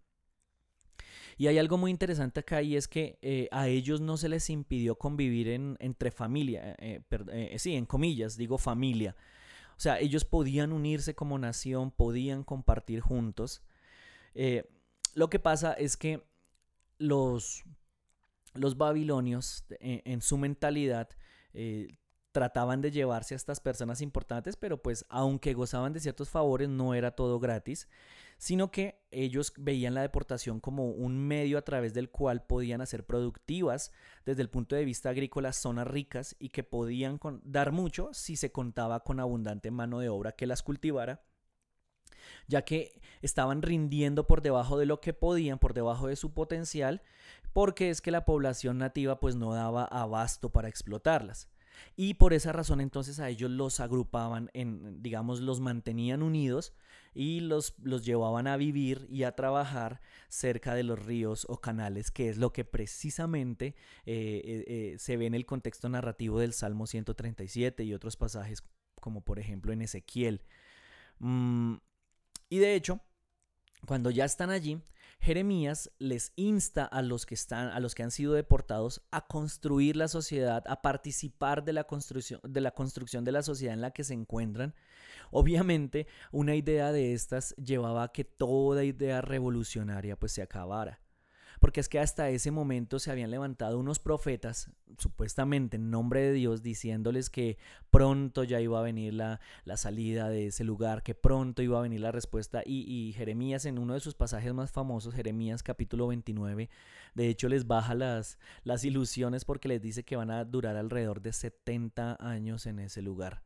Y 1.36 1.46
hay 1.46 1.58
algo 1.58 1.78
muy 1.78 1.90
interesante 1.90 2.40
acá 2.40 2.62
y 2.62 2.76
es 2.76 2.86
que 2.86 3.18
eh, 3.22 3.48
a 3.50 3.66
ellos 3.66 4.00
no 4.00 4.16
se 4.16 4.28
les 4.28 4.48
impidió 4.50 4.96
convivir 4.96 5.48
en, 5.48 5.76
entre 5.80 6.12
familia, 6.12 6.76
eh, 6.78 7.02
sí, 7.58 7.74
en 7.74 7.86
comillas, 7.86 8.36
digo 8.36 8.56
familia. 8.56 9.16
O 9.76 9.80
sea, 9.80 9.98
ellos 9.98 10.24
podían 10.24 10.72
unirse 10.72 11.16
como 11.16 11.38
nación, 11.38 11.90
podían 11.90 12.44
compartir 12.44 13.00
juntos. 13.00 13.62
lo 15.14 15.30
que 15.30 15.38
pasa 15.40 15.72
es 15.72 15.96
que 15.96 16.22
los, 16.98 17.64
los 18.54 18.76
babilonios 18.76 19.64
en, 19.80 20.20
su 20.22 20.38
mentalidad 20.38 21.08
eh, 21.52 21.98
trataban 22.32 22.80
de 22.80 22.90
llevarse 22.90 23.34
a 23.34 23.36
estas 23.36 23.60
personas 23.60 24.00
importantes, 24.00 24.56
pero 24.56 24.82
pues 24.82 25.06
aunque 25.08 25.54
gozaban 25.54 25.92
de 25.92 26.00
ciertos 26.00 26.28
favores 26.28 26.68
no 26.68 26.94
era 26.94 27.12
todo 27.12 27.38
gratis, 27.38 27.88
sino 28.38 28.72
que 28.72 29.00
ellos 29.12 29.52
veían 29.56 29.94
la 29.94 30.02
deportación 30.02 30.58
como 30.58 30.90
un 30.90 31.16
medio 31.16 31.58
a 31.58 31.62
través 31.62 31.94
del 31.94 32.10
cual 32.10 32.44
podían 32.44 32.80
hacer 32.80 33.06
productivas 33.06 33.92
desde 34.26 34.42
el 34.42 34.50
punto 34.50 34.74
de 34.74 34.84
vista 34.84 35.10
agrícola 35.10 35.52
zonas 35.52 35.86
ricas 35.86 36.34
y 36.40 36.48
que 36.48 36.64
podían 36.64 37.20
dar 37.44 37.70
mucho 37.70 38.10
si 38.12 38.34
se 38.34 38.50
contaba 38.50 39.00
con 39.04 39.20
abundante 39.20 39.70
mano 39.70 40.00
de 40.00 40.08
obra 40.08 40.32
que 40.32 40.48
las 40.48 40.64
cultivara 40.64 41.22
ya 42.46 42.62
que 42.62 43.00
estaban 43.22 43.62
rindiendo 43.62 44.26
por 44.26 44.42
debajo 44.42 44.78
de 44.78 44.86
lo 44.86 45.00
que 45.00 45.12
podían, 45.12 45.58
por 45.58 45.74
debajo 45.74 46.08
de 46.08 46.16
su 46.16 46.32
potencial, 46.32 47.02
porque 47.52 47.90
es 47.90 48.00
que 48.00 48.10
la 48.10 48.24
población 48.24 48.78
nativa 48.78 49.20
pues 49.20 49.36
no 49.36 49.54
daba 49.54 49.84
abasto 49.84 50.50
para 50.50 50.68
explotarlas. 50.68 51.48
Y 51.96 52.14
por 52.14 52.32
esa 52.32 52.52
razón 52.52 52.80
entonces 52.80 53.20
a 53.20 53.28
ellos 53.28 53.50
los 53.50 53.80
agrupaban 53.80 54.50
en, 54.52 55.02
digamos, 55.02 55.40
los 55.40 55.60
mantenían 55.60 56.22
unidos 56.22 56.72
y 57.14 57.40
los, 57.40 57.74
los 57.82 58.04
llevaban 58.04 58.46
a 58.46 58.56
vivir 58.56 59.06
y 59.08 59.22
a 59.22 59.32
trabajar 59.32 60.00
cerca 60.28 60.74
de 60.74 60.82
los 60.82 61.04
ríos 61.04 61.46
o 61.48 61.60
canales, 61.60 62.10
que 62.10 62.28
es 62.28 62.36
lo 62.38 62.52
que 62.52 62.64
precisamente 62.64 63.76
eh, 64.06 64.42
eh, 64.44 64.64
eh, 64.66 64.96
se 64.98 65.16
ve 65.16 65.26
en 65.26 65.34
el 65.34 65.46
contexto 65.46 65.88
narrativo 65.88 66.40
del 66.40 66.52
Salmo 66.52 66.86
137 66.86 67.84
y 67.84 67.94
otros 67.94 68.16
pasajes, 68.16 68.64
como 69.00 69.22
por 69.22 69.38
ejemplo 69.38 69.72
en 69.72 69.82
Ezequiel. 69.82 70.42
Mm, 71.20 71.76
y 72.54 72.58
de 72.60 72.76
hecho, 72.76 73.00
cuando 73.84 74.10
ya 74.10 74.24
están 74.24 74.50
allí, 74.50 74.80
Jeremías 75.18 75.90
les 75.98 76.32
insta 76.36 76.84
a 76.84 77.02
los 77.02 77.26
que 77.26 77.34
están, 77.34 77.66
a 77.70 77.80
los 77.80 77.96
que 77.96 78.04
han 78.04 78.12
sido 78.12 78.32
deportados, 78.32 79.02
a 79.10 79.26
construir 79.26 79.96
la 79.96 80.06
sociedad, 80.06 80.62
a 80.68 80.80
participar 80.80 81.64
de 81.64 81.72
la 81.72 81.82
construcción 81.82 82.40
de 82.44 82.60
la 82.60 82.70
construcción 82.70 83.24
de 83.24 83.32
la 83.32 83.42
sociedad 83.42 83.74
en 83.74 83.80
la 83.80 83.90
que 83.90 84.04
se 84.04 84.14
encuentran. 84.14 84.72
Obviamente, 85.32 86.06
una 86.30 86.54
idea 86.54 86.92
de 86.92 87.12
estas 87.12 87.56
llevaba 87.56 88.04
a 88.04 88.12
que 88.12 88.22
toda 88.22 88.84
idea 88.84 89.20
revolucionaria 89.20 90.16
pues 90.16 90.30
se 90.30 90.42
acabara. 90.42 91.00
Porque 91.64 91.80
es 91.80 91.88
que 91.88 91.98
hasta 91.98 92.28
ese 92.28 92.50
momento 92.50 92.98
se 92.98 93.10
habían 93.10 93.30
levantado 93.30 93.78
unos 93.78 93.98
profetas, 93.98 94.70
supuestamente 94.98 95.78
en 95.78 95.90
nombre 95.90 96.20
de 96.20 96.32
Dios, 96.34 96.62
diciéndoles 96.62 97.30
que 97.30 97.56
pronto 97.90 98.44
ya 98.44 98.60
iba 98.60 98.78
a 98.78 98.82
venir 98.82 99.14
la, 99.14 99.40
la 99.64 99.78
salida 99.78 100.28
de 100.28 100.48
ese 100.48 100.62
lugar, 100.62 101.02
que 101.02 101.14
pronto 101.14 101.62
iba 101.62 101.78
a 101.78 101.82
venir 101.82 102.02
la 102.02 102.12
respuesta. 102.12 102.62
Y, 102.66 102.84
y, 102.86 103.14
Jeremías, 103.14 103.64
en 103.64 103.78
uno 103.78 103.94
de 103.94 104.00
sus 104.00 104.14
pasajes 104.14 104.52
más 104.52 104.72
famosos, 104.72 105.14
Jeremías 105.14 105.62
capítulo 105.62 106.08
29, 106.08 106.68
de 107.14 107.28
hecho 107.28 107.48
les 107.48 107.66
baja 107.66 107.94
las, 107.94 108.38
las 108.62 108.84
ilusiones 108.84 109.46
porque 109.46 109.68
les 109.68 109.80
dice 109.80 110.02
que 110.02 110.16
van 110.16 110.30
a 110.30 110.44
durar 110.44 110.76
alrededor 110.76 111.22
de 111.22 111.32
70 111.32 112.18
años 112.20 112.66
en 112.66 112.78
ese 112.78 113.00
lugar 113.00 113.42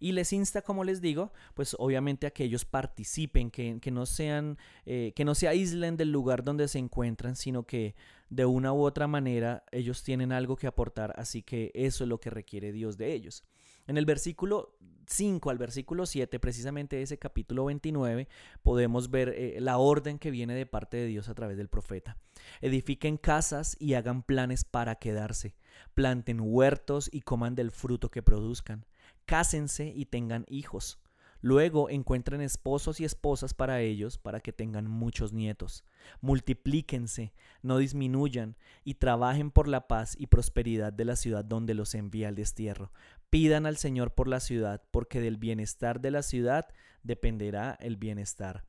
y 0.00 0.12
les 0.12 0.32
insta, 0.32 0.62
como 0.62 0.84
les 0.84 1.00
digo, 1.00 1.32
pues 1.54 1.76
obviamente 1.78 2.26
a 2.26 2.30
que 2.30 2.44
ellos 2.44 2.64
participen, 2.64 3.50
que, 3.50 3.90
no 3.90 4.06
sean, 4.06 4.58
eh, 4.86 5.12
que 5.14 5.24
no 5.24 5.34
se 5.34 5.48
aíslen 5.48 5.96
del 5.96 6.12
lugar 6.12 6.44
donde 6.44 6.68
se 6.68 6.78
encuentran, 6.78 7.36
sino 7.36 7.64
que 7.64 7.94
de 8.30 8.44
una 8.44 8.72
u 8.72 8.82
otra 8.82 9.06
manera 9.06 9.64
ellos 9.72 10.02
tienen 10.02 10.32
algo 10.32 10.56
que 10.56 10.66
aportar, 10.66 11.14
así 11.16 11.42
que 11.42 11.70
eso 11.74 12.04
es 12.04 12.08
lo 12.08 12.20
que 12.20 12.30
requiere 12.30 12.72
Dios 12.72 12.96
de 12.96 13.12
ellos. 13.12 13.44
En 13.86 13.96
el 13.96 14.04
versículo 14.04 14.76
5 15.06 15.48
al 15.48 15.58
versículo 15.58 16.06
7, 16.06 16.38
precisamente 16.38 17.00
ese 17.00 17.18
capítulo 17.18 17.64
29, 17.64 18.28
podemos 18.62 19.10
ver 19.10 19.30
eh, 19.30 19.56
la 19.60 19.78
orden 19.78 20.18
que 20.18 20.30
viene 20.30 20.54
de 20.54 20.66
parte 20.66 20.98
de 20.98 21.06
Dios 21.06 21.28
a 21.28 21.34
través 21.34 21.56
del 21.56 21.68
profeta. 21.68 22.18
Edifiquen 22.60 23.16
casas 23.16 23.76
y 23.80 23.94
hagan 23.94 24.22
planes 24.22 24.64
para 24.64 24.96
quedarse. 24.96 25.54
Planten 25.94 26.40
huertos 26.40 27.08
y 27.10 27.22
coman 27.22 27.54
del 27.54 27.70
fruto 27.70 28.10
que 28.10 28.22
produzcan 28.22 28.84
cásense 29.28 29.92
y 29.94 30.06
tengan 30.06 30.46
hijos. 30.48 30.98
Luego 31.42 31.90
encuentren 31.90 32.40
esposos 32.40 32.98
y 32.98 33.04
esposas 33.04 33.52
para 33.52 33.80
ellos 33.82 34.16
para 34.16 34.40
que 34.40 34.54
tengan 34.54 34.88
muchos 34.88 35.34
nietos. 35.34 35.84
Multiplíquense, 36.22 37.34
no 37.62 37.76
disminuyan 37.76 38.56
y 38.84 38.94
trabajen 38.94 39.50
por 39.50 39.68
la 39.68 39.86
paz 39.86 40.16
y 40.18 40.28
prosperidad 40.28 40.94
de 40.94 41.04
la 41.04 41.14
ciudad 41.14 41.44
donde 41.44 41.74
los 41.74 41.94
envía 41.94 42.30
el 42.30 42.36
destierro. 42.36 42.90
Pidan 43.28 43.66
al 43.66 43.76
Señor 43.76 44.14
por 44.14 44.28
la 44.28 44.40
ciudad, 44.40 44.82
porque 44.90 45.20
del 45.20 45.36
bienestar 45.36 46.00
de 46.00 46.10
la 46.10 46.22
ciudad 46.22 46.66
dependerá 47.02 47.76
el 47.80 47.98
bienestar 47.98 48.64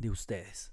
de 0.00 0.10
ustedes. 0.10 0.72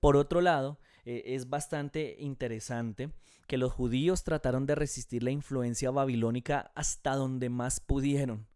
Por 0.00 0.16
otro 0.16 0.40
lado, 0.40 0.80
eh, 1.04 1.22
es 1.26 1.48
bastante 1.48 2.16
interesante 2.18 3.12
que 3.46 3.58
los 3.58 3.72
judíos 3.72 4.24
trataron 4.24 4.66
de 4.66 4.74
resistir 4.74 5.22
la 5.22 5.30
influencia 5.30 5.90
babilónica 5.90 6.72
hasta 6.74 7.14
donde 7.14 7.50
más 7.50 7.80
pudieron. 7.80 8.46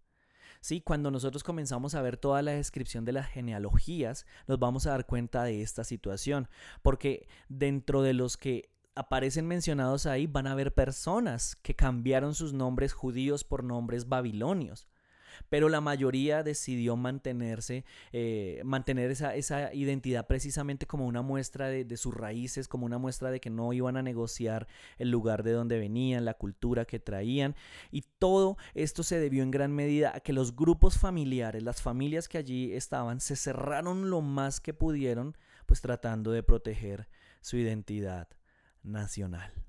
Sí, 0.60 0.80
cuando 0.80 1.10
nosotros 1.10 1.44
comenzamos 1.44 1.94
a 1.94 2.02
ver 2.02 2.16
toda 2.16 2.42
la 2.42 2.52
descripción 2.52 3.04
de 3.04 3.12
las 3.12 3.28
genealogías, 3.28 4.26
nos 4.46 4.58
vamos 4.58 4.86
a 4.86 4.90
dar 4.90 5.06
cuenta 5.06 5.44
de 5.44 5.62
esta 5.62 5.84
situación, 5.84 6.48
porque 6.82 7.28
dentro 7.48 8.02
de 8.02 8.12
los 8.12 8.36
que 8.36 8.70
aparecen 8.96 9.46
mencionados 9.46 10.06
ahí 10.06 10.26
van 10.26 10.48
a 10.48 10.52
haber 10.52 10.74
personas 10.74 11.54
que 11.56 11.76
cambiaron 11.76 12.34
sus 12.34 12.52
nombres 12.52 12.92
judíos 12.92 13.44
por 13.44 13.62
nombres 13.62 14.08
babilonios 14.08 14.88
pero 15.48 15.68
la 15.68 15.80
mayoría 15.80 16.42
decidió 16.42 16.96
mantenerse, 16.96 17.84
eh, 18.12 18.60
mantener 18.64 19.10
esa, 19.10 19.34
esa, 19.34 19.72
identidad 19.74 20.26
precisamente 20.26 20.86
como 20.86 21.06
una 21.06 21.22
muestra 21.22 21.68
de, 21.68 21.84
de, 21.84 21.96
sus 21.96 22.14
raíces, 22.14 22.68
como 22.68 22.86
una 22.86 22.98
muestra 22.98 23.30
de 23.30 23.40
que 23.40 23.50
no 23.50 23.72
iban 23.72 23.96
a 23.96 24.02
negociar 24.02 24.66
el 24.98 25.10
lugar 25.10 25.42
de 25.42 25.52
donde 25.52 25.78
venían, 25.78 26.24
la 26.24 26.34
cultura 26.34 26.84
que 26.84 26.98
traían, 26.98 27.54
y 27.90 28.02
todo 28.18 28.56
esto 28.74 29.02
se 29.02 29.18
debió 29.18 29.42
en 29.42 29.50
gran 29.50 29.72
medida 29.72 30.12
a 30.14 30.20
que 30.20 30.32
los 30.32 30.54
grupos 30.56 30.98
familiares, 30.98 31.62
las 31.62 31.82
familias 31.82 32.28
que 32.28 32.38
allí 32.38 32.72
estaban, 32.72 33.20
se 33.20 33.36
cerraron 33.36 34.10
lo 34.10 34.20
más 34.20 34.60
que 34.60 34.74
pudieron, 34.74 35.36
pues 35.66 35.80
tratando 35.80 36.32
de 36.32 36.42
proteger 36.42 37.08
su 37.40 37.56
identidad 37.56 38.28
nacional. 38.82 39.67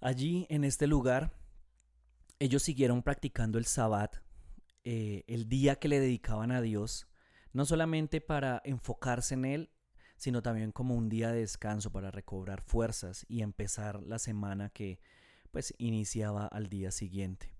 Allí, 0.00 0.46
en 0.48 0.64
este 0.64 0.86
lugar, 0.86 1.32
ellos 2.38 2.62
siguieron 2.62 3.02
practicando 3.02 3.58
el 3.58 3.66
sabbat, 3.66 4.16
eh, 4.84 5.24
el 5.26 5.48
día 5.48 5.76
que 5.76 5.88
le 5.88 5.98
dedicaban 5.98 6.52
a 6.52 6.60
Dios, 6.60 7.08
no 7.52 7.66
solamente 7.66 8.20
para 8.20 8.62
enfocarse 8.64 9.34
en 9.34 9.44
él, 9.44 9.70
sino 10.16 10.40
también 10.40 10.70
como 10.70 10.94
un 10.94 11.08
día 11.08 11.32
de 11.32 11.40
descanso 11.40 11.90
para 11.90 12.10
recobrar 12.10 12.62
fuerzas 12.62 13.26
y 13.28 13.42
empezar 13.42 14.02
la 14.02 14.18
semana 14.18 14.70
que 14.70 15.00
pues 15.50 15.74
iniciaba 15.78 16.46
al 16.46 16.68
día 16.68 16.90
siguiente. 16.90 17.54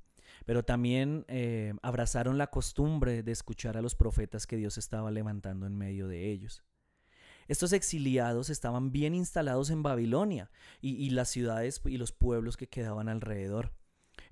Pero 0.44 0.64
también 0.64 1.24
eh, 1.28 1.74
abrazaron 1.82 2.38
la 2.38 2.48
costumbre 2.48 3.22
de 3.22 3.32
escuchar 3.32 3.76
a 3.76 3.82
los 3.82 3.94
profetas 3.94 4.46
que 4.46 4.56
Dios 4.56 4.78
estaba 4.78 5.10
levantando 5.10 5.66
en 5.66 5.76
medio 5.76 6.06
de 6.06 6.30
ellos. 6.30 6.62
Estos 7.48 7.72
exiliados 7.72 8.50
estaban 8.50 8.92
bien 8.92 9.14
instalados 9.14 9.70
en 9.70 9.82
Babilonia 9.82 10.50
y, 10.82 11.08
las 11.10 11.30
ciudades 11.30 11.80
y 11.86 11.96
los 11.96 12.12
pueblos 12.12 12.58
que 12.58 12.68
quedaban 12.68 13.08
alrededor. 13.08 13.72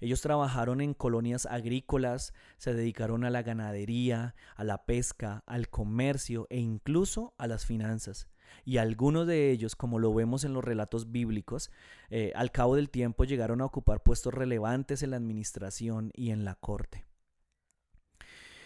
Ellos 0.00 0.20
trabajaron 0.20 0.82
en 0.82 0.92
colonias 0.92 1.46
agrícolas, 1.46 2.34
se 2.58 2.74
dedicaron 2.74 3.24
a 3.24 3.30
la 3.30 3.42
ganadería, 3.42 4.34
a 4.54 4.64
la 4.64 4.84
pesca, 4.84 5.42
al 5.46 5.70
comercio 5.70 6.46
e 6.50 6.58
incluso 6.58 7.34
a 7.38 7.46
las 7.46 7.64
finanzas. 7.64 8.28
Y 8.66 8.76
algunos 8.76 9.26
de 9.26 9.50
ellos, 9.50 9.76
como 9.76 9.98
lo 9.98 10.12
vemos 10.12 10.44
en 10.44 10.52
los 10.52 10.64
relatos 10.64 11.10
bíblicos, 11.10 11.70
eh, 12.10 12.32
al 12.36 12.52
cabo 12.52 12.76
del 12.76 12.90
tiempo 12.90 13.24
llegaron 13.24 13.62
a 13.62 13.64
ocupar 13.64 14.02
puestos 14.02 14.34
relevantes 14.34 15.02
en 15.02 15.12
la 15.12 15.16
administración 15.16 16.10
y 16.14 16.30
en 16.30 16.44
la 16.44 16.56
corte. 16.56 17.06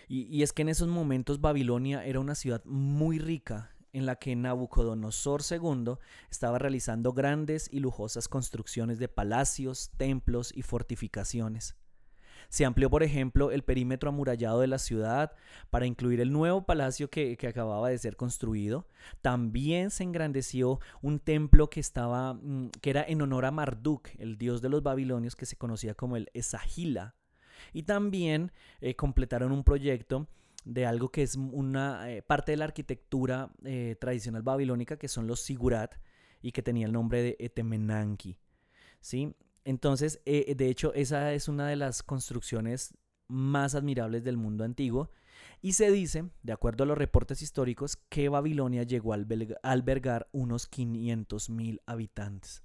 Y, 0.09 0.23
y 0.23 0.43
es 0.43 0.53
que 0.53 0.63
en 0.63 0.71
esos 0.71 0.89
momentos 0.89 1.41
Babilonia 1.41 2.05
era 2.05 2.19
una 2.19 2.35
ciudad 2.35 2.65
muy 2.65 3.21
rica 3.21 3.71
en 3.93 4.07
la 4.07 4.17
que 4.17 4.37
Nabucodonosor 4.37 5.43
II 5.49 5.95
estaba 6.31 6.59
realizando 6.59 7.13
grandes 7.13 7.69
y 7.73 7.81
lujosas 7.81 8.29
construcciones 8.29 8.99
de 8.99 9.09
palacios, 9.09 9.91
templos 9.97 10.53
y 10.55 10.63
fortificaciones. 10.63 11.77
Se 12.51 12.65
amplió, 12.65 12.91
por 12.91 13.05
ejemplo, 13.05 13.53
el 13.53 13.63
perímetro 13.63 14.09
amurallado 14.09 14.61
de 14.61 14.67
la 14.67 14.79
ciudad 14.79 15.33
para 15.71 15.87
incluir 15.87 16.21
el 16.21 16.33
nuevo 16.33 16.67
palacio 16.67 17.09
que, 17.09 17.39
acababa 17.49 17.89
de 17.89 17.99
ser 17.99 18.17
construido. 18.17 18.89
También 19.23 19.91
se 19.91 20.03
engrandeció 20.03 20.81
un 21.01 21.21
templo 21.21 21.71
que 21.71 21.79
estaba, 21.79 22.35
mm, 22.35 22.71
que 22.81 22.91
era 22.91 23.05
en 23.05 23.23
honor 23.23 23.45
a 23.45 23.53
Marduk, 23.53 24.09
el 24.19 24.37
dios 24.37 24.63
de 24.63 24.69
los 24.69 24.83
babilonios, 24.83 25.37
que 25.37 25.47
se 25.47 25.57
conocía 25.57 25.95
como 25.95 26.17
el 26.17 26.29
Esagila. 26.35 27.15
Y 27.73 27.85
también 27.85 28.51
eh, 28.81 28.97
completaron 28.97 29.53
un 29.53 29.63
proyecto 29.63 30.27
de 30.65 30.87
algo 30.87 31.11
que 31.11 31.23
es 31.23 31.37
una 31.37 32.11
eh, 32.11 32.23
parte 32.23 32.53
de 32.53 32.57
la 32.59 32.65
arquitectura 32.65 33.51
eh, 33.65 33.97
tradicional 34.01 34.43
babilónica, 34.43 34.99
que 34.99 35.09
son 35.09 35.27
los 35.27 35.41
sigurat, 35.41 35.95
y 36.43 36.53
que 36.53 36.63
tenía 36.63 36.87
el 36.87 36.93
nombre 36.93 37.23
de 37.23 37.37
Etemenanki. 37.39 38.39
¿sí? 39.01 39.35
Entonces, 39.65 40.21
eh, 40.25 40.55
de 40.55 40.69
hecho, 40.69 40.95
esa 40.95 41.33
es 41.33 41.49
una 41.49 41.69
de 41.69 41.77
las 41.77 42.03
construcciones 42.03 42.95
más 43.29 43.75
admirables 43.75 44.25
del 44.25 44.37
mundo 44.37 44.65
antiguo. 44.65 45.11
Y 45.63 45.73
se 45.73 45.91
dice, 45.91 46.31
de 46.43 46.53
acuerdo 46.53 46.85
a 46.85 46.87
los 46.87 46.99
reportes 46.99 47.43
históricos, 47.43 47.97
que 48.09 48.29
Babilonia 48.29 48.83
llegó 48.83 49.13
a 49.13 49.19
albergar 49.63 50.29
unos 50.33 50.71
500.000 50.71 51.81
habitantes. 51.87 52.63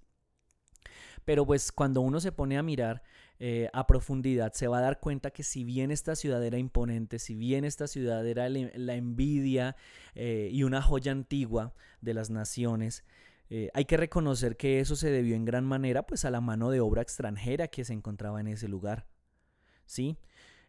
Pero 1.26 1.46
pues 1.46 1.72
cuando 1.72 2.02
uno 2.02 2.20
se 2.20 2.32
pone 2.32 2.58
a 2.58 2.64
mirar 2.64 3.02
eh, 3.40 3.70
a 3.74 3.86
profundidad, 3.88 4.54
se 4.54 4.68
va 4.68 4.78
a 4.78 4.82
dar 4.82 5.00
cuenta 5.00 5.32
que 5.32 5.44
si 5.44 5.64
bien 5.64 5.92
esta 5.92 6.16
ciudad 6.16 6.44
era 6.44 6.58
imponente, 6.58 7.20
si 7.20 7.36
bien 7.36 7.66
esta 7.66 7.88
ciudad 7.88 8.26
era 8.26 8.48
la 8.48 8.96
envidia 8.96 9.76
eh, 10.14 10.50
y 10.52 10.64
una 10.64 10.82
joya 10.82 11.12
antigua 11.12 11.74
de 12.02 12.14
las 12.14 12.30
naciones, 12.30 13.04
eh, 13.50 13.70
hay 13.74 13.86
que 13.86 13.98
reconocer 13.98 14.58
que 14.58 14.80
eso 14.80 14.96
se 14.96 15.12
debió 15.12 15.36
en 15.36 15.46
gran 15.46 15.66
manera 15.66 16.06
pues 16.06 16.26
a 16.26 16.32
la 16.32 16.42
mano 16.42 16.72
de 16.72 16.80
obra 16.80 17.02
extranjera 17.02 17.68
que 17.68 17.84
se 17.84 17.94
encontraba 17.94 18.40
en 18.40 18.48
ese 18.48 18.68
lugar. 18.68 19.06
¿Sí? 19.86 20.18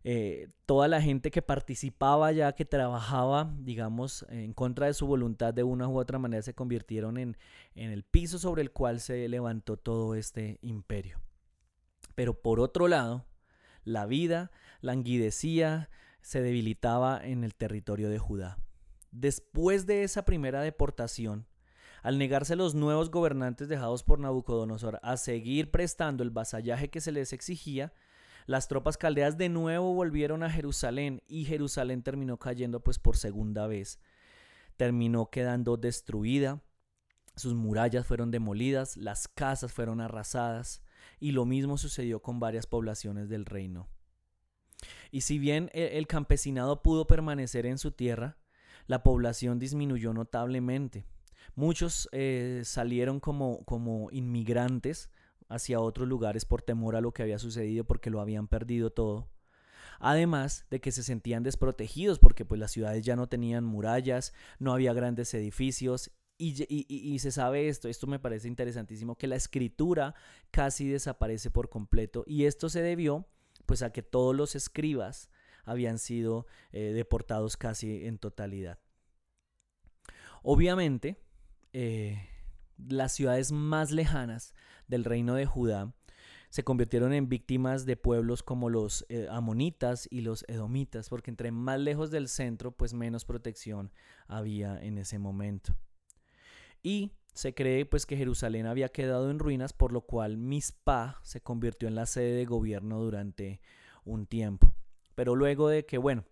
Eh, 0.08 0.50
toda 0.66 0.86
la 0.86 1.02
gente 1.02 1.32
que 1.32 1.42
participaba 1.42 2.30
ya, 2.30 2.52
que 2.52 2.64
trabajaba, 2.64 3.52
digamos, 3.58 4.24
en 4.28 4.52
contra 4.52 4.86
de 4.86 4.94
su 4.94 5.04
voluntad 5.08 5.52
de 5.52 5.64
una 5.64 5.88
u 5.88 5.98
otra 5.98 6.20
manera, 6.20 6.42
se 6.42 6.54
convirtieron 6.54 7.18
en, 7.18 7.36
en 7.74 7.90
el 7.90 8.04
piso 8.04 8.38
sobre 8.38 8.62
el 8.62 8.70
cual 8.70 9.00
se 9.00 9.28
levantó 9.28 9.76
todo 9.76 10.14
este 10.14 10.60
imperio. 10.62 11.18
Pero 12.14 12.40
por 12.40 12.60
otro 12.60 12.86
lado, 12.86 13.26
la 13.82 14.06
vida 14.06 14.52
languidecía, 14.80 15.90
se 16.22 16.40
debilitaba 16.40 17.20
en 17.20 17.42
el 17.42 17.56
territorio 17.56 18.08
de 18.08 18.20
Judá. 18.20 18.58
Después 19.10 19.86
de 19.86 20.04
esa 20.04 20.24
primera 20.24 20.60
deportación, 20.60 21.48
al 22.04 22.16
negarse 22.18 22.54
los 22.54 22.76
nuevos 22.76 23.10
gobernantes 23.10 23.66
dejados 23.66 24.04
por 24.04 24.20
Nabucodonosor 24.20 25.00
a 25.02 25.16
seguir 25.16 25.72
prestando 25.72 26.22
el 26.22 26.30
vasallaje 26.30 26.90
que 26.90 27.00
se 27.00 27.10
les 27.10 27.32
exigía, 27.32 27.92
las 28.46 28.68
tropas 28.68 28.96
caldeas 28.96 29.36
de 29.36 29.48
nuevo 29.48 29.92
volvieron 29.92 30.42
a 30.42 30.50
Jerusalén 30.50 31.22
y 31.26 31.44
Jerusalén 31.44 32.02
terminó 32.02 32.38
cayendo 32.38 32.80
pues 32.80 32.98
por 32.98 33.16
segunda 33.16 33.66
vez. 33.66 33.98
Terminó 34.76 35.30
quedando 35.30 35.76
destruida, 35.76 36.62
sus 37.34 37.54
murallas 37.54 38.06
fueron 38.06 38.30
demolidas, 38.30 38.96
las 38.96 39.26
casas 39.26 39.72
fueron 39.72 40.00
arrasadas 40.00 40.82
y 41.18 41.32
lo 41.32 41.44
mismo 41.44 41.76
sucedió 41.76 42.22
con 42.22 42.38
varias 42.38 42.66
poblaciones 42.66 43.28
del 43.28 43.46
reino. 43.46 43.88
Y 45.10 45.22
si 45.22 45.38
bien 45.38 45.70
e, 45.72 45.98
el 45.98 46.06
campesinado 46.06 46.82
pudo 46.82 47.06
permanecer 47.06 47.66
en 47.66 47.78
su 47.78 47.90
tierra, 47.90 48.38
la 48.86 49.02
población 49.02 49.58
disminuyó 49.58 50.12
notablemente. 50.12 51.04
Muchos 51.56 52.08
eh, 52.12 52.62
salieron 52.64 53.18
como, 53.18 53.64
como 53.64 54.08
inmigrantes 54.12 55.10
hacia 55.48 55.80
otros 55.80 56.08
lugares 56.08 56.44
por 56.44 56.62
temor 56.62 56.96
a 56.96 57.00
lo 57.00 57.12
que 57.12 57.22
había 57.22 57.38
sucedido 57.38 57.84
porque 57.84 58.10
lo 58.10 58.20
habían 58.20 58.48
perdido 58.48 58.90
todo. 58.90 59.28
Además 59.98 60.66
de 60.70 60.80
que 60.80 60.92
se 60.92 61.02
sentían 61.02 61.42
desprotegidos 61.42 62.18
porque 62.18 62.44
pues 62.44 62.60
las 62.60 62.72
ciudades 62.72 63.04
ya 63.04 63.16
no 63.16 63.28
tenían 63.28 63.64
murallas, 63.64 64.34
no 64.58 64.72
había 64.72 64.92
grandes 64.92 65.32
edificios 65.34 66.10
y, 66.38 66.66
y, 66.68 67.18
se 67.18 67.32
sabe 67.32 67.68
esto, 67.68 67.88
esto 67.88 68.06
me 68.06 68.18
parece 68.18 68.46
interesantísimo, 68.46 69.16
que 69.16 69.26
la 69.26 69.36
escritura 69.36 70.14
casi 70.50 70.86
desaparece 70.86 71.50
por 71.50 71.70
completo 71.70 72.24
y 72.26 72.44
esto 72.44 72.68
se 72.68 72.82
debió 72.82 73.26
pues 73.64 73.82
a 73.82 73.90
que 73.90 74.02
todos 74.02 74.36
los 74.36 74.54
escribas 74.54 75.30
habían 75.64 75.98
sido 75.98 76.46
eh, 76.72 76.92
deportados 76.92 77.56
casi 77.56 78.04
en 78.04 78.18
totalidad. 78.18 78.78
Obviamente, 80.42 81.16
eh, 81.72 82.28
las 82.78 83.12
ciudades 83.12 83.52
más 83.52 83.90
lejanas 83.90 84.54
del 84.88 85.04
reino 85.04 85.34
de 85.34 85.46
Judá 85.46 85.92
se 86.50 86.64
convirtieron 86.64 87.12
en 87.12 87.28
víctimas 87.28 87.84
de 87.86 87.96
pueblos 87.96 88.42
como 88.42 88.70
los 88.70 89.04
eh, 89.08 89.28
amonitas 89.30 90.08
y 90.10 90.20
los 90.20 90.44
edomitas, 90.48 91.08
porque 91.08 91.30
entre 91.30 91.50
más 91.50 91.78
lejos 91.80 92.10
del 92.10 92.28
centro, 92.28 92.72
pues 92.72 92.94
menos 92.94 93.24
protección 93.24 93.92
había 94.26 94.78
en 94.80 94.98
ese 94.98 95.18
momento. 95.18 95.76
Y 96.82 97.12
se 97.34 97.52
cree 97.52 97.84
pues 97.84 98.06
que 98.06 98.16
Jerusalén 98.16 98.66
había 98.66 98.88
quedado 98.88 99.30
en 99.30 99.38
ruinas, 99.38 99.72
por 99.72 99.92
lo 99.92 100.02
cual 100.02 100.38
Mizpah 100.38 101.18
se 101.22 101.42
convirtió 101.42 101.88
en 101.88 101.94
la 101.94 102.06
sede 102.06 102.32
de 102.32 102.44
gobierno 102.46 103.00
durante 103.00 103.60
un 104.04 104.26
tiempo. 104.26 104.72
Pero 105.14 105.34
luego 105.34 105.68
de 105.68 105.84
que, 105.84 105.98
bueno, 105.98 106.24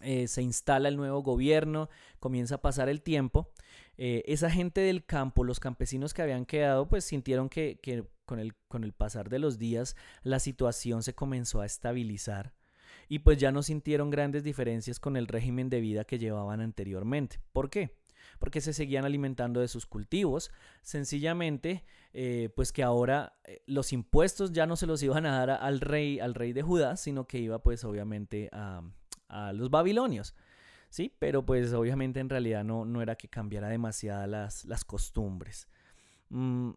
eh, 0.00 0.28
se 0.28 0.42
instala 0.42 0.88
el 0.88 0.96
nuevo 0.96 1.22
gobierno, 1.22 1.88
comienza 2.20 2.56
a 2.56 2.62
pasar 2.62 2.88
el 2.88 3.02
tiempo, 3.02 3.52
eh, 3.98 4.22
esa 4.26 4.50
gente 4.50 4.80
del 4.80 5.04
campo, 5.04 5.44
los 5.44 5.60
campesinos 5.60 6.14
que 6.14 6.22
habían 6.22 6.44
quedado, 6.44 6.88
pues 6.88 7.04
sintieron 7.04 7.48
que, 7.48 7.78
con, 8.24 8.38
el, 8.38 8.54
con 8.68 8.84
el 8.84 8.92
pasar 8.92 9.28
de 9.28 9.38
los 9.38 9.58
días 9.58 9.96
la 10.22 10.38
situación 10.38 11.02
se 11.02 11.14
comenzó 11.14 11.60
a 11.60 11.66
estabilizar 11.66 12.52
y 13.08 13.20
pues 13.20 13.38
ya 13.38 13.52
no 13.52 13.62
sintieron 13.62 14.10
grandes 14.10 14.42
diferencias 14.42 14.98
con 14.98 15.16
el 15.16 15.28
régimen 15.28 15.70
de 15.70 15.80
vida 15.80 16.04
que 16.04 16.18
llevaban 16.18 16.60
anteriormente. 16.60 17.40
¿Por 17.52 17.70
qué? 17.70 17.96
Porque 18.38 18.60
se 18.60 18.72
seguían 18.72 19.04
alimentando 19.04 19.60
de 19.60 19.68
sus 19.68 19.86
cultivos, 19.86 20.50
sencillamente, 20.82 21.84
eh, 22.12 22.50
pues 22.54 22.72
que 22.72 22.82
ahora 22.82 23.38
los 23.66 23.92
impuestos 23.92 24.52
ya 24.52 24.66
no 24.66 24.76
se 24.76 24.86
los 24.86 25.02
iban 25.02 25.24
a 25.24 25.38
dar 25.38 25.50
al 25.50 25.80
rey, 25.80 26.18
al 26.18 26.34
rey 26.34 26.52
de 26.52 26.62
Judá, 26.62 26.96
sino 26.96 27.26
que 27.26 27.38
iba 27.38 27.62
pues 27.62 27.84
obviamente 27.84 28.50
a, 28.52 28.82
a 29.28 29.52
los 29.52 29.70
babilonios. 29.70 30.34
Sí, 30.90 31.12
pero 31.18 31.44
pues 31.44 31.72
obviamente 31.72 32.20
en 32.20 32.28
realidad 32.28 32.64
no, 32.64 32.84
no 32.84 33.02
era 33.02 33.16
que 33.16 33.28
cambiara 33.28 33.68
demasiado 33.68 34.26
las, 34.26 34.64
las 34.64 34.84
costumbres. 34.84 35.68
Mm, 36.30 36.70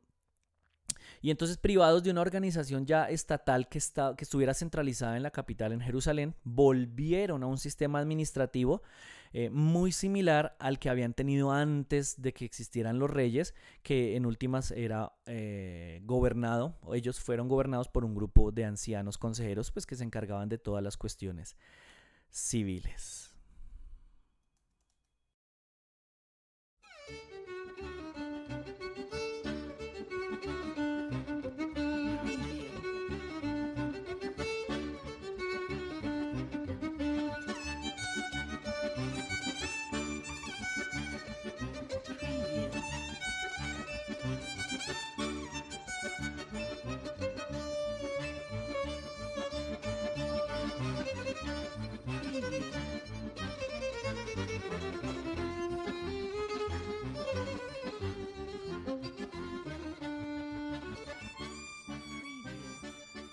y 1.22 1.32
entonces 1.32 1.58
privados 1.58 2.04
de 2.04 2.12
una 2.12 2.22
organización 2.22 2.86
ya 2.86 3.10
estatal 3.10 3.68
que, 3.68 3.80
que 3.80 4.24
estuviera 4.24 4.54
centralizada 4.54 5.18
en 5.18 5.24
la 5.24 5.32
capital, 5.32 5.72
en 5.72 5.82
Jerusalén, 5.82 6.36
volvieron 6.44 7.44
a 7.44 7.48
un 7.48 7.58
sistema 7.58 8.00
administrativo 8.00 8.82
eh, 9.32 9.50
muy 9.52 9.92
similar 9.92 10.56
al 10.60 10.80
que 10.80 10.90
habían 10.90 11.14
tenido 11.14 11.52
antes 11.52 12.22
de 12.22 12.34
que 12.34 12.46
existieran 12.46 12.98
los 12.98 13.12
reyes, 13.12 13.54
que 13.84 14.16
en 14.16 14.26
últimas 14.26 14.72
era 14.72 15.14
eh, 15.28 16.02
gobernado, 16.04 16.80
ellos 16.94 17.20
fueron 17.20 17.48
gobernados 17.48 17.90
por 17.90 18.06
un 18.06 18.16
grupo 18.16 18.52
de 18.52 18.66
ancianos 18.66 19.18
consejeros, 19.18 19.72
pues 19.72 19.86
que 19.86 19.96
se 19.96 20.04
encargaban 20.04 20.50
de 20.50 20.58
todas 20.58 20.84
las 20.84 20.98
cuestiones 20.98 21.56
civiles. 22.32 23.29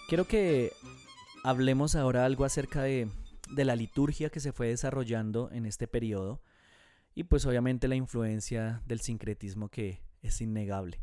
Quiero 0.09 0.29
que 0.29 0.73
hablemos 1.43 1.97
ahora 1.97 2.25
algo 2.25 2.45
acerca 2.45 2.85
de, 2.85 3.09
la 3.57 3.75
liturgia 3.75 4.31
que 4.31 4.39
se 4.39 4.53
fue 4.53 4.69
desarrollando 4.69 5.51
en 5.51 5.67
este 5.67 5.89
periodo 5.89 6.41
y 7.17 7.25
pues 7.25 7.45
obviamente 7.45 7.89
la 7.89 7.97
influencia 7.97 8.83
del 8.87 9.01
sincretismo 9.01 9.69
que 9.69 10.01
es 10.23 10.41
innegable. 10.41 11.03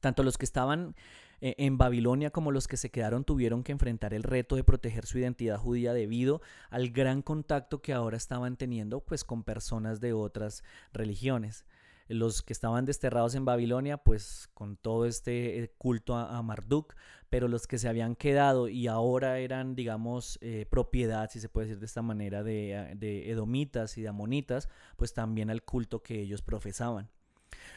Tanto 0.00 0.22
los 0.22 0.38
que 0.38 0.44
estaban 0.44 0.94
eh, 1.40 1.56
en 1.58 1.76
Babilonia 1.76 2.30
como 2.30 2.52
los 2.52 2.68
que 2.68 2.76
se 2.76 2.90
quedaron 2.90 3.24
tuvieron 3.24 3.64
que 3.64 3.72
enfrentar 3.72 4.14
el 4.14 4.22
reto 4.22 4.54
de 4.54 4.62
proteger 4.62 5.04
su 5.04 5.18
identidad 5.18 5.58
judía 5.58 5.92
debido 5.92 6.40
al 6.70 6.90
gran 6.90 7.20
contacto 7.20 7.82
que 7.82 7.92
ahora 7.92 8.16
estaban 8.16 8.56
teniendo 8.56 9.00
pues 9.00 9.24
con 9.24 9.42
personas 9.42 10.00
de 10.00 10.12
otras 10.12 10.62
religiones 10.92 11.64
los 12.08 12.42
que 12.42 12.52
estaban 12.52 12.84
desterrados 12.84 13.34
en 13.34 13.44
Babilonia, 13.44 13.96
pues 13.98 14.48
con 14.54 14.76
todo 14.76 15.06
este 15.06 15.62
eh, 15.62 15.74
culto 15.78 16.16
a, 16.16 16.40
Marduk, 16.42 16.94
pero 17.30 17.48
los 17.48 17.66
que 17.66 17.78
se 17.78 17.88
habían 17.88 18.14
quedado 18.14 18.68
y 18.68 18.86
ahora 18.86 19.38
eran, 19.38 19.74
digamos, 19.74 20.38
eh, 20.42 20.66
propiedad, 20.68 21.30
si 21.30 21.40
se 21.40 21.48
puede 21.48 21.68
decir 21.68 21.80
de 21.80 21.86
esta 21.86 22.02
manera, 22.02 22.42
de, 22.42 23.30
edomitas 23.30 23.96
y 23.96 24.02
de 24.02 24.08
amonitas, 24.08 24.68
pues 24.96 25.14
también 25.14 25.50
al 25.50 25.62
culto 25.62 26.02
que 26.02 26.20
ellos 26.20 26.42
profesaban. 26.42 27.08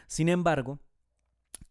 Sin 0.08 0.30
embargo, 0.30 0.80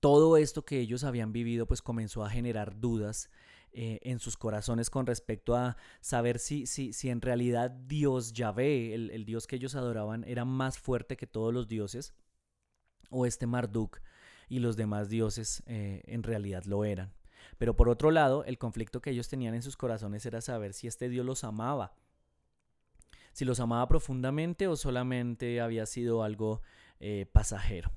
todo 0.00 0.36
esto 0.36 0.64
que 0.64 0.80
ellos 0.80 1.04
habían 1.04 1.32
vivido, 1.32 1.66
pues 1.66 1.82
comenzó 1.82 2.24
a 2.24 2.30
generar 2.30 2.80
dudas 2.80 3.30
eh, 3.72 3.98
en 4.02 4.18
sus 4.18 4.36
corazones 4.36 4.88
con 4.88 5.06
respecto 5.06 5.54
a 5.54 5.76
saber 6.00 6.38
si, 6.38 6.66
si, 6.66 6.92
si 6.94 7.10
en 7.10 7.20
realidad 7.20 7.70
Dios 7.70 8.32
Yahvé, 8.32 8.94
el 8.94 9.24
Dios 9.26 9.46
que 9.46 9.56
ellos 9.56 9.74
adoraban, 9.74 10.24
era 10.24 10.46
más 10.46 10.78
fuerte 10.78 11.16
que 11.16 11.26
todos 11.26 11.52
los 11.52 11.68
dioses 11.68 12.14
o 13.10 13.26
este 13.26 13.46
Marduk 13.46 14.00
y 14.48 14.58
los 14.60 14.76
demás 14.76 15.08
dioses 15.08 15.62
eh, 15.66 16.02
en 16.06 16.22
realidad 16.22 16.64
lo 16.64 16.84
eran. 16.84 17.12
Pero 17.58 17.74
por 17.76 17.88
otro 17.88 18.10
lado, 18.10 18.44
el 18.44 18.58
conflicto 18.58 19.00
que 19.00 19.10
ellos 19.10 19.28
tenían 19.28 19.54
en 19.54 19.62
sus 19.62 19.76
corazones 19.76 20.26
era 20.26 20.40
saber 20.40 20.72
si 20.72 20.86
este 20.86 21.08
Dios 21.08 21.24
los 21.24 21.44
amaba. 21.44 21.94
Si 23.32 23.44
los 23.44 23.60
amaba 23.60 23.86
profundamente 23.88 24.66
o 24.66 24.76
solamente 24.76 25.60
había 25.60 25.86
sido 25.86 26.22
algo 26.22 26.62
eh, 27.00 27.26
pasajero. 27.32 27.90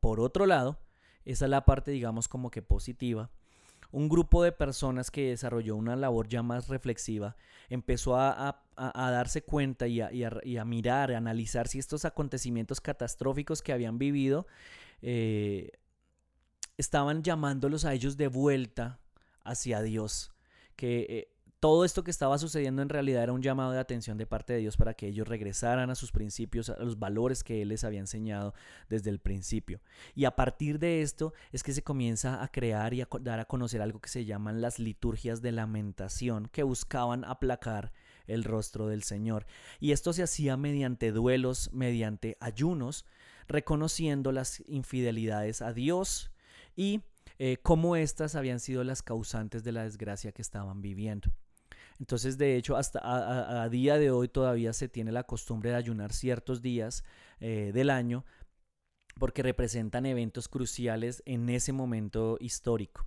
Por 0.00 0.20
otro 0.20 0.46
lado, 0.46 0.78
esa 1.24 1.46
es 1.46 1.50
la 1.50 1.64
parte, 1.64 1.90
digamos, 1.90 2.28
como 2.28 2.50
que 2.50 2.62
positiva, 2.62 3.30
un 3.94 4.08
grupo 4.08 4.42
de 4.42 4.50
personas 4.50 5.12
que 5.12 5.28
desarrolló 5.28 5.76
una 5.76 5.94
labor 5.94 6.26
ya 6.28 6.42
más 6.42 6.66
reflexiva 6.68 7.36
empezó 7.70 8.16
a, 8.16 8.60
darse 8.76 9.42
cuenta 9.42 9.86
y 9.86 10.00
a, 10.00 10.64
mirar, 10.64 11.12
a 11.12 11.16
analizar 11.16 11.68
si 11.68 11.78
estos 11.78 12.04
acontecimientos 12.04 12.80
catastróficos 12.80 13.62
que 13.62 13.72
habían 13.72 13.96
vivido 13.96 14.48
eh, 15.00 15.70
estaban 16.76 17.22
llamándolos 17.22 17.84
a 17.84 17.94
ellos 17.94 18.16
de 18.16 18.26
vuelta 18.26 18.98
hacia 19.44 19.80
Dios, 19.80 20.32
que 20.74 21.06
eh, 21.08 21.33
todo 21.64 21.86
esto 21.86 22.04
que 22.04 22.10
estaba 22.10 22.36
sucediendo 22.36 22.82
en 22.82 22.90
realidad 22.90 23.22
era 23.22 23.32
un 23.32 23.40
llamado 23.40 23.72
de 23.72 23.78
atención 23.78 24.18
de 24.18 24.26
parte 24.26 24.52
de 24.52 24.58
Dios 24.58 24.76
para 24.76 24.92
que 24.92 25.06
ellos 25.06 25.26
regresaran 25.26 25.88
a 25.88 25.94
sus 25.94 26.12
principios, 26.12 26.68
a 26.68 26.76
los 26.76 26.98
valores 26.98 27.42
que 27.42 27.62
Él 27.62 27.68
les 27.68 27.84
había 27.84 28.00
enseñado 28.00 28.52
desde 28.90 29.08
el 29.08 29.18
principio. 29.18 29.80
Y 30.14 30.26
a 30.26 30.36
partir 30.36 30.78
de 30.78 31.00
esto 31.00 31.32
es 31.52 31.62
que 31.62 31.72
se 31.72 31.82
comienza 31.82 32.42
a 32.42 32.48
crear 32.48 32.92
y 32.92 33.00
a 33.00 33.08
dar 33.22 33.40
a 33.40 33.46
conocer 33.46 33.80
algo 33.80 33.98
que 33.98 34.10
se 34.10 34.26
llaman 34.26 34.60
las 34.60 34.78
liturgias 34.78 35.40
de 35.40 35.52
lamentación, 35.52 36.50
que 36.52 36.64
buscaban 36.64 37.24
aplacar 37.24 37.94
el 38.26 38.44
rostro 38.44 38.86
del 38.86 39.02
Señor. 39.02 39.46
Y 39.80 39.92
esto 39.92 40.12
se 40.12 40.22
hacía 40.22 40.58
mediante 40.58 41.12
duelos, 41.12 41.70
mediante 41.72 42.36
ayunos, 42.40 43.06
reconociendo 43.48 44.32
las 44.32 44.62
infidelidades 44.68 45.62
a 45.62 45.72
Dios 45.72 46.30
y 46.76 47.00
eh, 47.38 47.56
cómo 47.62 47.96
éstas 47.96 48.34
habían 48.34 48.60
sido 48.60 48.84
las 48.84 49.02
causantes 49.02 49.64
de 49.64 49.72
la 49.72 49.84
desgracia 49.84 50.30
que 50.32 50.42
estaban 50.42 50.82
viviendo. 50.82 51.32
Entonces, 52.04 52.36
de 52.36 52.58
hecho, 52.58 52.76
hasta 52.76 53.00
a, 53.62 53.66
día 53.70 53.96
de 53.96 54.10
hoy 54.10 54.28
todavía 54.28 54.74
se 54.74 54.90
tiene 54.90 55.10
la 55.10 55.24
costumbre 55.24 55.70
de 55.70 55.76
ayunar 55.76 56.12
ciertos 56.12 56.60
días 56.60 57.02
eh, 57.40 57.70
del 57.72 57.88
año 57.88 58.26
porque 59.18 59.42
representan 59.42 60.04
eventos 60.04 60.48
cruciales 60.48 61.22
en 61.24 61.48
ese 61.48 61.72
momento 61.72 62.36
histórico. 62.40 63.06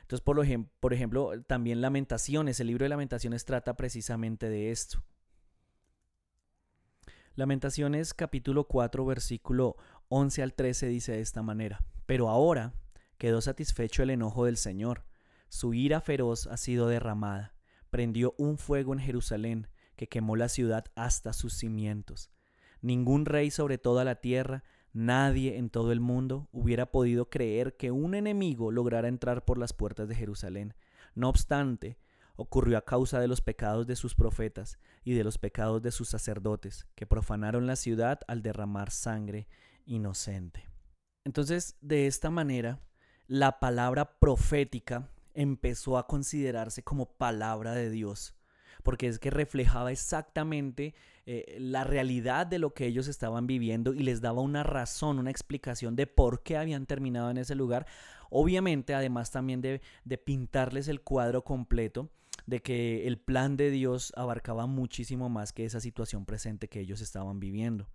Entonces, 0.00 0.24
por, 0.24 0.44
por 0.80 0.92
ejemplo, 0.92 1.40
también 1.44 1.80
Lamentaciones, 1.80 2.58
el 2.58 2.66
libro 2.66 2.82
de 2.84 2.88
Lamentaciones 2.88 3.44
trata 3.44 3.76
precisamente 3.76 4.48
de 4.48 4.72
esto. 4.72 5.04
Lamentaciones 7.36 8.12
capítulo 8.12 8.64
4 8.64 9.06
versículo 9.06 9.76
11 10.08 10.42
al 10.42 10.52
13 10.52 10.88
dice 10.88 11.12
de 11.12 11.20
esta 11.20 11.42
manera, 11.42 11.84
pero 12.06 12.28
ahora 12.28 12.74
quedó 13.18 13.40
satisfecho 13.40 14.02
el 14.02 14.10
enojo 14.10 14.46
del 14.46 14.56
Señor, 14.56 15.04
su 15.48 15.74
ira 15.74 16.00
feroz 16.00 16.48
ha 16.48 16.56
sido 16.56 16.88
derramada 16.88 17.55
prendió 17.96 18.34
un 18.36 18.58
fuego 18.58 18.92
en 18.92 18.98
Jerusalén 18.98 19.68
que 19.96 20.06
quemó 20.06 20.36
la 20.36 20.50
ciudad 20.50 20.84
hasta 20.96 21.32
sus 21.32 21.54
cimientos. 21.54 22.30
Ningún 22.82 23.24
rey 23.24 23.50
sobre 23.50 23.78
toda 23.78 24.04
la 24.04 24.16
tierra, 24.16 24.64
nadie 24.92 25.56
en 25.56 25.70
todo 25.70 25.92
el 25.92 26.00
mundo 26.00 26.46
hubiera 26.52 26.90
podido 26.90 27.30
creer 27.30 27.78
que 27.78 27.92
un 27.92 28.14
enemigo 28.14 28.70
lograra 28.70 29.08
entrar 29.08 29.46
por 29.46 29.56
las 29.56 29.72
puertas 29.72 30.10
de 30.10 30.14
Jerusalén. 30.14 30.74
No 31.14 31.30
obstante, 31.30 31.96
ocurrió 32.36 32.76
a 32.76 32.84
causa 32.84 33.18
de 33.18 33.28
los 33.28 33.40
pecados 33.40 33.86
de 33.86 33.96
sus 33.96 34.14
profetas 34.14 34.78
y 35.02 35.14
de 35.14 35.24
los 35.24 35.38
pecados 35.38 35.80
de 35.80 35.90
sus 35.90 36.10
sacerdotes, 36.10 36.86
que 36.96 37.06
profanaron 37.06 37.66
la 37.66 37.76
ciudad 37.76 38.20
al 38.28 38.42
derramar 38.42 38.90
sangre 38.90 39.48
inocente. 39.86 40.68
Entonces, 41.24 41.78
de 41.80 42.06
esta 42.06 42.28
manera, 42.28 42.78
la 43.26 43.58
palabra 43.58 44.18
profética 44.18 45.10
empezó 45.36 45.98
a 45.98 46.06
considerarse 46.06 46.82
como 46.82 47.06
palabra 47.06 47.72
de 47.72 47.90
Dios, 47.90 48.34
porque 48.82 49.06
es 49.06 49.18
que 49.18 49.30
reflejaba 49.30 49.92
exactamente 49.92 50.94
eh, 51.26 51.56
la 51.60 51.84
realidad 51.84 52.46
de 52.46 52.58
lo 52.58 52.74
que 52.74 52.86
ellos 52.86 53.06
estaban 53.06 53.46
viviendo 53.46 53.94
y 53.94 54.00
les 54.00 54.20
daba 54.20 54.40
una 54.40 54.62
razón, 54.62 55.18
una 55.18 55.30
explicación 55.30 55.94
de 55.94 56.06
por 56.06 56.42
qué 56.42 56.56
habían 56.56 56.86
terminado 56.86 57.30
en 57.30 57.38
ese 57.38 57.54
lugar. 57.54 57.86
Obviamente, 58.30 58.94
además 58.94 59.30
también 59.30 59.60
de, 59.60 59.80
de 60.04 60.18
pintarles 60.18 60.88
el 60.88 61.02
cuadro 61.02 61.44
completo 61.44 62.10
de 62.46 62.62
que 62.62 63.06
el 63.06 63.18
plan 63.18 63.56
de 63.56 63.70
Dios 63.70 64.12
abarcaba 64.16 64.66
muchísimo 64.66 65.28
más 65.28 65.52
que 65.52 65.64
esa 65.64 65.80
situación 65.80 66.24
presente 66.24 66.68
que 66.68 66.80
ellos 66.80 67.00
estaban 67.00 67.40
viviendo. 67.40 67.88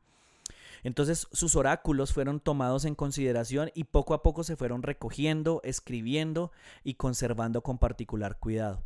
Entonces 0.83 1.27
sus 1.31 1.55
oráculos 1.55 2.13
fueron 2.13 2.39
tomados 2.39 2.85
en 2.85 2.95
consideración 2.95 3.71
y 3.73 3.85
poco 3.85 4.13
a 4.13 4.23
poco 4.23 4.43
se 4.43 4.55
fueron 4.55 4.83
recogiendo, 4.83 5.61
escribiendo 5.63 6.51
y 6.83 6.95
conservando 6.95 7.61
con 7.61 7.77
particular 7.77 8.37
cuidado. 8.37 8.83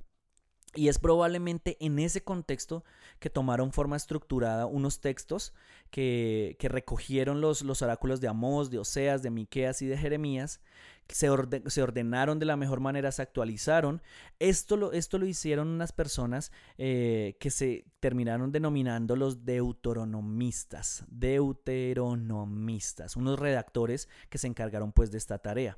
Y 0.75 0.89
es 0.89 0.99
probablemente 0.99 1.77
en 1.79 1.99
ese 1.99 2.23
contexto 2.23 2.83
que 3.19 3.29
tomaron 3.29 3.71
forma 3.71 3.95
estructurada 3.95 4.65
unos 4.65 4.99
textos 4.99 5.53
que, 5.89 6.57
recogieron 6.61 7.39
los, 7.39 7.61
los, 7.61 7.81
oráculos 7.81 8.19
de 8.19 8.27
Amós, 8.27 8.69
de 8.69 8.79
Oseas, 8.79 9.23
de 9.23 9.31
Miqueas 9.31 9.81
y 9.81 9.87
de 9.87 9.97
Jeremías, 9.97 10.59
se, 11.07 11.29
se, 11.67 11.81
ordenaron 11.81 12.39
de 12.39 12.45
la 12.45 12.57
mejor 12.57 12.79
manera, 12.79 13.11
se 13.11 13.21
actualizaron. 13.21 14.01
Esto 14.39 14.75
lo, 14.75 14.91
esto 14.91 15.17
lo 15.17 15.25
hicieron 15.25 15.69
unas 15.69 15.93
personas 15.93 16.51
eh, 16.77 17.37
que 17.39 17.51
se 17.51 17.85
terminaron 17.99 18.51
denominando 18.51 19.15
los 19.15 19.45
deuteronomistas, 19.45 21.05
deuteronomistas, 21.07 23.15
unos 23.15 23.39
redactores 23.39 24.09
que 24.29 24.39
se 24.39 24.47
encargaron 24.47 24.91
pues 24.91 25.11
de 25.11 25.19
esta 25.19 25.37
tarea. 25.37 25.77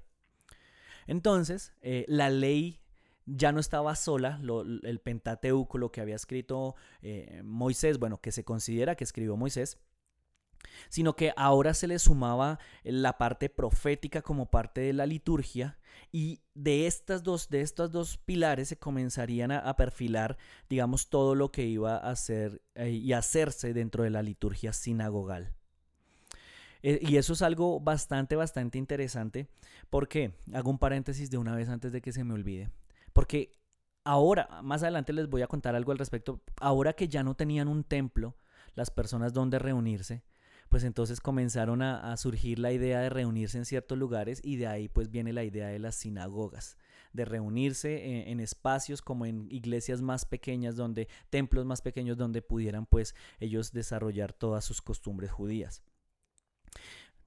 Entonces, 1.08 1.74
eh, 1.82 2.06
la 2.08 2.30
ley 2.30 2.80
ya 3.28 3.52
no 3.52 3.60
estaba 3.60 3.94
sola, 3.96 4.40
el 4.84 5.00
Pentateuco, 5.00 5.78
lo 5.78 5.92
que 5.92 6.02
había 6.02 6.16
escrito 6.16 6.76
eh, 7.02 7.42
Moisés, 7.44 8.00
bueno, 8.00 8.20
que 8.22 8.32
se 8.32 8.46
considera 8.46 8.96
que 8.96 9.04
escribió 9.04 9.36
Moisés, 9.36 9.78
sino 10.90 11.16
que 11.16 11.34
ahora 11.36 11.74
se 11.74 11.88
le 11.88 12.00
sumaba 12.00 12.58
la 12.84 13.18
parte 13.18 13.50
profética 13.50 14.22
como 14.22 14.50
parte 14.50 14.82
de 14.82 14.94
la 14.94 15.06
liturgia 15.06 15.78
y 16.12 16.42
de 16.54 16.88
estas 16.88 17.24
dos 17.24 17.50
de 17.50 17.62
estos 17.62 17.92
dos 17.92 18.18
pilares 18.18 18.70
se 18.70 18.78
comenzarían 18.78 19.52
a, 19.52 19.76
perfilar 19.76 20.38
digamos 20.70 21.10
todo 21.10 21.36
lo 21.36 21.52
que 21.52 21.66
iba 21.66 21.98
a 21.98 22.12
hacer 22.12 22.62
eh, 22.76 22.90
y 22.90 23.14
hacerse 23.14 23.74
dentro 23.74 24.04
de 24.04 24.10
la 24.10 24.24
liturgia 24.24 24.74
sinagogal. 24.74 25.54
Eh, 26.84 27.00
y 27.02 27.18
eso 27.18 27.34
es 27.34 27.42
algo 27.42 27.80
bastante 27.80 28.36
bastante 28.36 28.78
interesante 28.78 29.48
porque 29.90 30.34
hago 30.54 30.70
un 30.70 30.80
paréntesis 30.80 31.30
de 31.30 31.38
una 31.38 31.56
vez 31.56 31.70
antes 31.70 31.92
de 31.92 32.02
que 32.02 32.14
se 32.14 32.24
me 32.24 32.34
olvide 32.34 32.70
porque 33.18 33.52
ahora 34.04 34.62
más 34.62 34.84
adelante 34.84 35.12
les 35.12 35.28
voy 35.28 35.42
a 35.42 35.48
contar 35.48 35.76
algo 35.76 35.92
al 35.92 35.98
respecto. 35.98 36.40
Ahora 36.62 36.94
que 36.94 37.08
ya 37.08 37.24
no 37.24 37.34
tenían 37.34 37.68
un 37.68 37.84
templo 37.84 38.38
las 38.76 38.92
personas 38.92 39.34
donde 39.34 39.58
reunirse 39.58 40.24
pues 40.70 40.84
entonces 40.84 41.20
comenzaron 41.20 41.82
a, 41.82 42.16
surgir 42.18 42.60
la 42.60 42.72
idea 42.72 43.00
de 43.00 43.10
reunirse 43.10 43.58
en 43.58 43.66
ciertos 43.66 43.98
lugares 43.98 44.40
y 44.44 44.58
de 44.58 44.68
ahí 44.68 44.88
pues 44.88 45.10
viene 45.10 45.34
la 45.34 45.44
idea 45.44 45.70
de 45.70 45.80
las 45.80 45.96
sinagogas 45.96 46.78
de 47.12 47.26
reunirse 47.26 48.30
en, 48.30 48.40
espacios 48.40 49.02
como 49.02 49.26
en 49.26 49.48
iglesias 49.50 50.02
más 50.02 50.26
pequeñas 50.26 50.76
donde 50.76 51.08
templos 51.32 51.66
más 51.66 51.82
pequeños 51.82 52.18
donde 52.18 52.44
pudieran 52.44 52.86
pues 52.86 53.16
ellos 53.40 53.72
desarrollar 53.72 54.32
todas 54.32 54.64
sus 54.64 54.80
costumbres 54.80 55.32
judías. 55.32 55.82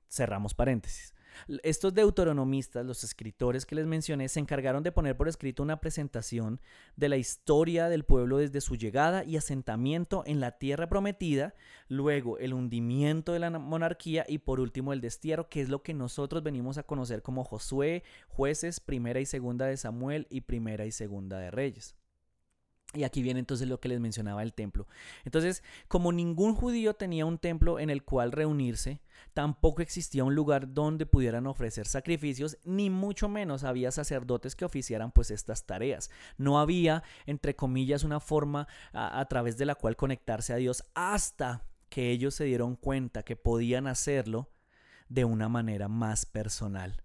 Cerramos 0.09 0.55
paréntesis 0.55 1.14
estos 1.62 1.95
deuteronomistas, 1.95 2.85
los 2.87 3.05
escritores 3.05 3.66
que 3.66 3.75
les 3.75 3.87
mencioné, 3.87 4.29
se 4.29 4.40
encargaron 4.40 4.83
de 4.83 4.93
poner 4.93 5.16
por 5.16 5.29
escrito 5.29 5.62
una 5.62 5.81
presentación 5.81 6.61
de 6.97 7.09
la 7.09 7.16
historia 7.16 7.88
del 7.88 8.05
pueblo 8.05 8.38
desde 8.38 8.61
su 8.61 8.77
llegada 8.77 9.25
y 9.25 9.37
asentamiento 9.37 10.23
en 10.27 10.40
la 10.40 10.59
tierra 10.59 10.88
prometida, 10.88 11.55
luego 11.88 12.38
el 12.38 12.55
hundimiento 12.55 13.33
de 13.33 13.38
la 13.38 13.51
monarquía 13.51 14.25
y 14.29 14.38
por 14.38 14.61
último 14.61 14.93
el 14.93 15.01
destierro, 15.01 15.49
que 15.49 15.61
es 15.61 15.69
lo 15.69 15.83
que 15.83 15.95
nosotros 15.95 16.43
venimos 16.43 16.79
a 16.79 16.83
conocer 16.83 17.23
como 17.23 17.45
Josué, 17.45 18.03
jueces, 18.29 18.81
primera 18.81 19.21
y 19.21 19.27
segunda 19.27 19.66
de 19.66 19.77
Samuel 19.77 20.27
y 20.31 20.43
primera 20.43 20.87
y 20.87 20.93
segunda 20.93 21.38
de 21.38 21.51
Reyes. 21.51 21.99
Y 22.92 23.05
aquí 23.05 23.22
viene 23.22 23.38
entonces 23.38 23.68
lo 23.68 23.79
que 23.79 23.88
les 23.88 24.00
mencionaba 24.00 24.42
el 24.42 24.53
templo. 24.53 24.88
Entonces, 25.24 25.62
como 25.87 26.11
ningún 26.11 26.57
judío 26.57 26.94
tenía 26.94 27.24
un 27.24 27.38
templo 27.38 27.79
en 27.79 27.88
el 27.88 28.03
cual 28.03 28.33
reunirse, 28.33 29.00
tampoco 29.33 29.81
existía 29.81 30.24
un 30.24 30.35
lugar 30.35 30.74
donde 30.74 31.07
pudieran 31.07 31.46
ofrecer 31.46 31.87
sacrificios, 31.87 32.59
ni 32.64 32.90
mucho 32.90 33.29
menos 33.29 33.62
había 33.62 33.92
sacerdotes 33.92 34.57
que 34.57 34.64
oficiaran 34.64 35.12
pues 35.12 35.31
estas 35.31 35.66
tareas. 35.66 36.11
No 36.37 36.59
había, 36.59 37.05
entre 37.26 37.55
comillas, 37.55 38.03
una 38.03 38.18
forma 38.18 38.66
a, 38.92 39.20
a 39.20 39.24
través 39.26 39.57
de 39.57 39.66
la 39.66 39.76
cual 39.76 39.96
conectarse 39.96 40.53
a 40.53 40.57
Dios 40.57 40.83
hasta 40.94 41.64
que 41.90 42.11
ellos 42.11 42.35
se 42.35 42.44
dieron 42.44 42.74
cuenta 42.74 43.22
que 43.22 43.37
podían 43.37 43.87
hacerlo 43.87 44.50
de 45.09 45.24
una 45.24 45.48
manera 45.48 45.87
más 45.87 46.26
personal. 46.26 47.03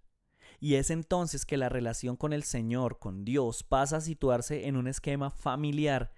Y 0.60 0.74
es 0.74 0.90
entonces 0.90 1.44
que 1.44 1.56
la 1.56 1.68
relación 1.68 2.16
con 2.16 2.32
el 2.32 2.42
Señor, 2.42 2.98
con 2.98 3.24
Dios, 3.24 3.62
pasa 3.62 3.98
a 3.98 4.00
situarse 4.00 4.66
en 4.66 4.76
un 4.76 4.88
esquema 4.88 5.30
familiar. 5.30 6.12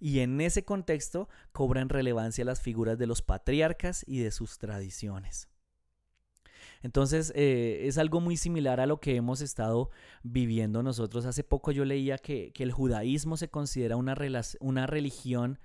Y 0.00 0.20
en 0.20 0.40
ese 0.40 0.64
contexto 0.64 1.28
cobran 1.52 1.88
relevancia 1.88 2.44
las 2.44 2.60
figuras 2.60 2.98
de 2.98 3.06
los 3.06 3.22
patriarcas 3.22 4.04
y 4.06 4.18
de 4.18 4.30
sus 4.30 4.58
tradiciones. 4.58 5.48
Entonces 6.82 7.32
eh, 7.36 7.86
es 7.86 7.98
algo 7.98 8.20
muy 8.20 8.36
similar 8.36 8.80
a 8.80 8.86
lo 8.86 9.00
que 9.00 9.14
hemos 9.14 9.40
estado 9.40 9.90
viviendo 10.22 10.82
nosotros. 10.82 11.24
Hace 11.26 11.44
poco 11.44 11.70
yo 11.70 11.84
leía 11.84 12.18
que, 12.18 12.52
que 12.52 12.64
el 12.64 12.72
judaísmo 12.72 13.36
se 13.36 13.48
considera 13.48 13.96
una, 13.96 14.16
una 14.60 14.86
religión 14.86 15.60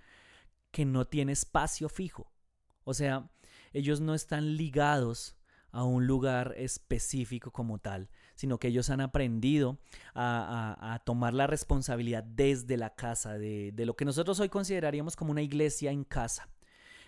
que 0.72 0.86
no 0.86 1.06
tiene 1.06 1.32
espacio 1.32 1.90
fijo. 1.90 2.32
O 2.84 2.94
sea, 2.94 3.32
ellos 3.74 4.00
no 4.00 4.14
están 4.14 4.56
ligados 4.56 5.37
a 5.72 5.84
un 5.84 6.08
lugar 6.08 6.54
específico 6.58 7.52
como 7.52 7.80
tal, 7.80 8.10
sino 8.36 8.60
que 8.60 8.70
ellos 8.70 8.90
han 8.90 9.02
aprendido 9.02 9.80
a, 10.16 11.02
tomar 11.06 11.34
la 11.34 11.48
responsabilidad 11.48 12.24
desde 12.24 12.78
la 12.78 12.96
casa, 12.96 13.38
de, 13.38 13.74
lo 13.78 13.96
que 13.96 14.06
nosotros 14.06 14.40
hoy 14.40 14.50
consideraríamos 14.50 15.16
como 15.16 15.32
una 15.32 15.42
iglesia 15.42 15.92
en 15.92 16.04
casa. 16.04 16.50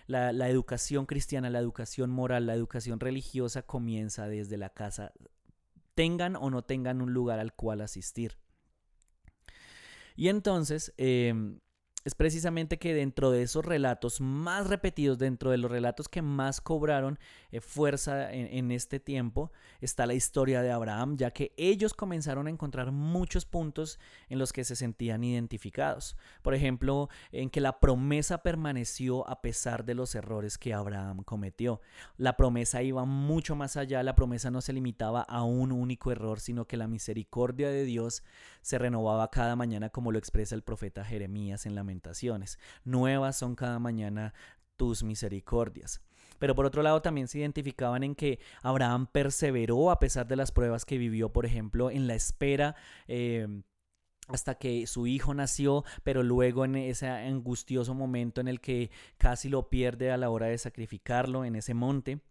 La, 0.07 0.33
la, 0.33 0.49
educación 0.49 1.05
cristiana, 1.05 1.51
la 1.51 1.59
educación 1.59 2.09
moral, 2.09 2.47
la 2.47 2.55
educación 2.55 2.99
religiosa 2.99 3.61
comienza 3.61 4.27
desde 4.27 4.57
la 4.57 4.69
casa, 4.69 5.13
tengan 5.93 6.35
o 6.35 6.49
no 6.49 6.63
tengan 6.63 7.01
un 7.01 7.13
lugar 7.13 7.39
al 7.39 7.53
cual 7.53 7.81
asistir. 7.81 8.37
Y 10.19 10.27
entonces, 10.27 10.93
em, 10.97 11.61
es 12.05 12.15
precisamente 12.15 12.79
que 12.79 12.93
dentro 12.93 13.31
de 13.31 13.41
esos 13.41 13.65
relatos 13.65 14.21
más 14.21 14.67
repetidos, 14.67 15.17
dentro 15.17 15.51
de 15.51 15.57
los 15.57 15.69
relatos 15.69 16.07
que 16.07 16.21
más 16.21 16.61
cobraron 16.61 17.19
eh, 17.51 17.61
fuerza 17.61 18.31
en, 18.31 18.71
este 18.71 18.99
tiempo, 18.99 19.51
está 19.81 20.05
la 20.05 20.13
historia 20.13 20.61
de 20.61 20.71
Abraham, 20.71 21.17
ya 21.17 21.31
que 21.31 21.53
ellos 21.57 21.93
comenzaron 21.93 22.47
a 22.47 22.49
encontrar 22.49 22.91
muchos 22.91 23.45
puntos 23.45 23.99
en 24.29 24.39
los 24.39 24.53
que 24.53 24.63
se 24.63 24.75
sentían 24.75 25.23
identificados. 25.23 26.15
Por 26.41 26.53
ejemplo, 26.53 27.09
en 27.31 27.49
que 27.49 27.61
la 27.61 27.79
promesa 27.79 28.43
permaneció 28.43 29.27
a 29.29 29.41
pesar 29.41 29.85
de 29.85 29.95
los 29.95 30.15
errores 30.15 30.57
que 30.57 30.73
Abraham 30.73 31.23
cometió. 31.23 31.81
La 32.17 32.37
promesa 32.37 32.81
iba 32.81 33.05
mucho 33.05 33.55
más 33.55 33.77
allá, 33.77 34.03
la 34.03 34.15
promesa 34.15 34.51
no 34.51 34.61
se 34.61 34.73
limitaba 34.73 35.21
a 35.21 35.43
un 35.43 35.71
único 35.71 36.11
error, 36.11 36.39
sino 36.39 36.65
que 36.65 36.77
la 36.77 36.87
misericordia 36.87 37.69
de 37.69 37.83
Dios 37.83 38.23
se 38.61 38.77
renovaba 38.77 39.29
cada 39.31 39.55
mañana 39.55 39.89
como 39.89 40.11
lo 40.11 40.19
expresa 40.19 40.55
el 40.55 40.61
profeta 40.61 41.03
Jeremías 41.03 41.65
en 41.65 41.75
Nuevas 42.83 43.37
son 43.37 43.55
cada 43.55 43.79
mañana 43.79 44.33
tus 44.77 45.03
misericordias. 45.03 46.01
Pero 46.39 46.55
por 46.55 46.65
otro 46.65 46.81
lado 46.81 47.01
también 47.01 47.27
se 47.27 47.39
identificaban 47.39 48.03
en 48.03 48.15
que 48.15 48.39
Abraham 48.63 49.07
perseveró 49.11 49.91
a 49.91 49.99
pesar 49.99 50.27
de 50.27 50.37
las 50.37 50.51
pruebas 50.51 50.85
que 50.85 50.97
vivió, 50.97 51.31
por 51.31 51.45
ejemplo, 51.45 51.91
en 51.91 52.07
la 52.07 52.15
espera. 52.15 52.75
Em, 53.07 53.63
hasta 54.29 54.55
que 54.55 54.85
su 54.87 55.07
hijo 55.07 55.33
nació, 55.33 55.83
pero 56.03 56.23
luego 56.23 56.63
en 56.63 56.75
ese 56.75 57.07
angustioso 57.07 57.95
momento 57.95 58.39
en 58.41 58.47
el 58.47 58.61
que 58.61 58.91
casi 59.17 59.49
lo 59.49 59.69
pierde 59.69 60.11
a 60.11 60.17
la 60.17 60.29
hora 60.29 60.45
de 60.45 60.57
sacrificarlo 60.57 61.45
en 61.45 61.55
ese 61.55 61.73
monte. 61.73 62.21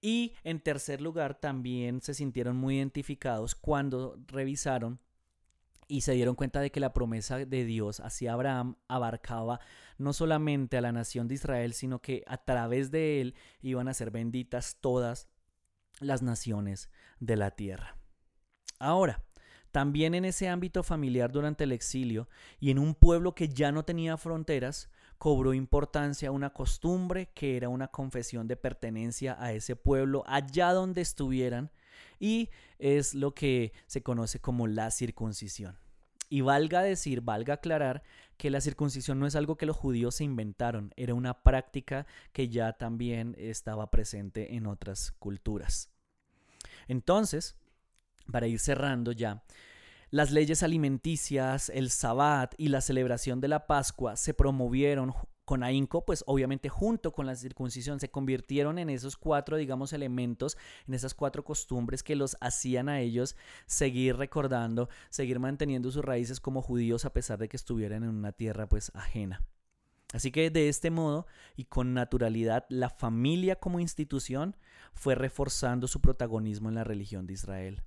Y 0.00 0.34
en 0.44 0.60
tercer 0.60 1.00
lugar, 1.00 1.40
también 1.40 2.00
se 2.02 2.14
sintieron 2.14 2.56
muy 2.56 2.76
identificados 2.76 3.54
cuando 3.54 4.16
revisaron 4.28 5.00
y 5.88 6.02
se 6.02 6.12
dieron 6.12 6.34
cuenta 6.34 6.60
de 6.60 6.70
que 6.70 6.80
la 6.80 6.92
promesa 6.92 7.38
de 7.38 7.64
Dios 7.64 8.00
hacia 8.00 8.32
Abraham 8.32 8.76
abarcaba 8.88 9.60
no 9.98 10.12
solamente 10.12 10.76
a 10.76 10.80
la 10.80 10.92
nación 10.92 11.28
de 11.28 11.34
Israel, 11.34 11.72
sino 11.72 12.00
que 12.00 12.22
a 12.26 12.38
través 12.38 12.90
de 12.90 13.20
él 13.20 13.34
iban 13.62 13.88
a 13.88 13.94
ser 13.94 14.10
benditas 14.10 14.78
todas 14.80 15.28
las 16.00 16.22
naciones 16.22 16.90
de 17.20 17.36
la 17.36 17.50
tierra. 17.50 17.96
Ahora, 18.78 19.24
también 19.70 20.14
en 20.14 20.24
ese 20.24 20.48
ámbito 20.48 20.82
familiar 20.82 21.32
durante 21.32 21.64
el 21.64 21.72
exilio 21.72 22.28
y 22.60 22.70
en 22.70 22.78
un 22.78 22.94
pueblo 22.94 23.34
que 23.34 23.48
ya 23.48 23.72
no 23.72 23.84
tenía 23.84 24.16
fronteras, 24.16 24.88
cobró 25.18 25.54
importancia 25.54 26.30
una 26.30 26.50
costumbre 26.50 27.30
que 27.34 27.56
era 27.56 27.68
una 27.68 27.88
confesión 27.88 28.46
de 28.46 28.56
pertenencia 28.56 29.36
a 29.40 29.52
ese 29.52 29.74
pueblo 29.74 30.22
allá 30.26 30.72
donde 30.72 31.00
estuvieran 31.00 31.70
y 32.18 32.50
es 32.78 33.14
lo 33.14 33.34
que 33.34 33.72
se 33.86 34.02
conoce 34.02 34.40
como 34.40 34.66
la 34.66 34.90
circuncisión. 34.90 35.78
Y 36.28 36.40
valga 36.40 36.82
decir, 36.82 37.20
valga 37.20 37.54
aclarar 37.54 38.02
que 38.36 38.50
la 38.50 38.60
circuncisión 38.60 39.20
no 39.20 39.26
es 39.26 39.36
algo 39.36 39.56
que 39.56 39.66
los 39.66 39.76
judíos 39.76 40.16
se 40.16 40.24
inventaron, 40.24 40.92
era 40.96 41.14
una 41.14 41.42
práctica 41.42 42.06
que 42.32 42.48
ya 42.48 42.72
también 42.72 43.36
estaba 43.38 43.90
presente 43.90 44.54
en 44.56 44.66
otras 44.66 45.12
culturas. 45.12 45.90
Entonces, 46.88 47.56
para 48.30 48.46
ir 48.46 48.58
cerrando 48.58 49.12
ya, 49.12 49.44
las 50.10 50.30
leyes 50.30 50.62
alimenticias, 50.62 51.70
el 51.70 51.90
sabbat 51.90 52.54
y 52.56 52.68
la 52.68 52.80
celebración 52.80 53.40
de 53.40 53.48
la 53.48 53.66
Pascua 53.66 54.16
se 54.16 54.34
promovieron 54.34 55.12
con 55.44 55.62
ahínco, 55.62 56.04
pues 56.04 56.24
obviamente 56.26 56.68
junto 56.68 57.12
con 57.12 57.26
la 57.26 57.36
circuncisión 57.36 58.00
se 58.00 58.10
convirtieron 58.10 58.78
en 58.78 58.90
esos 58.90 59.16
cuatro, 59.16 59.56
digamos, 59.56 59.92
elementos, 59.92 60.56
en 60.86 60.94
esas 60.94 61.14
cuatro 61.14 61.44
costumbres 61.44 62.02
que 62.02 62.16
los 62.16 62.36
hacían 62.40 62.88
a 62.88 63.00
ellos 63.00 63.36
seguir 63.66 64.16
recordando, 64.16 64.88
seguir 65.10 65.38
manteniendo 65.40 65.90
sus 65.90 66.04
raíces 66.04 66.40
como 66.40 66.62
judíos 66.62 67.04
a 67.04 67.12
pesar 67.12 67.38
de 67.38 67.48
que 67.48 67.56
estuvieran 67.56 68.04
en 68.04 68.10
una 68.10 68.32
tierra 68.32 68.68
pues 68.68 68.90
ajena. 68.94 69.42
Así 70.12 70.30
que 70.30 70.48
de 70.50 70.68
este 70.68 70.90
modo 70.90 71.26
y 71.56 71.64
con 71.64 71.92
naturalidad 71.92 72.66
la 72.68 72.88
familia 72.88 73.56
como 73.56 73.80
institución 73.80 74.56
fue 74.92 75.16
reforzando 75.16 75.88
su 75.88 76.00
protagonismo 76.00 76.68
en 76.68 76.76
la 76.76 76.84
religión 76.84 77.26
de 77.26 77.32
Israel. 77.32 77.82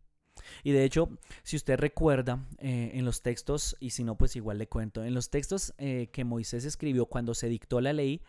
Y 0.64 0.72
de 0.72 0.84
hecho, 0.84 1.10
si 1.44 1.56
usted 1.56 1.78
recuerda 1.78 2.46
eh, 2.60 2.92
en 2.94 3.06
los 3.06 3.22
textos, 3.22 3.76
y 3.80 3.92
si 3.92 4.04
no, 4.04 4.18
pues 4.18 4.36
igual 4.36 4.58
le 4.58 4.68
cuento, 4.68 5.04
en 5.04 5.14
los 5.14 5.30
textos 5.30 5.74
eh, 5.78 6.10
que 6.12 6.24
Moisés 6.24 6.66
escribió 6.66 7.06
cuando 7.06 7.34
se 7.34 7.50
dictó 7.50 7.82
la 7.82 7.94
ley, 7.94 8.22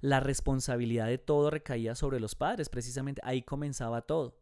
la 0.00 0.20
responsabilidad 0.20 1.06
de 1.06 1.18
todo 1.18 1.50
recaía 1.50 1.94
sobre 1.94 2.20
los 2.20 2.34
padres, 2.34 2.68
precisamente 2.68 3.20
ahí 3.24 3.42
comenzaba 3.42 4.02
todo. 4.02 4.38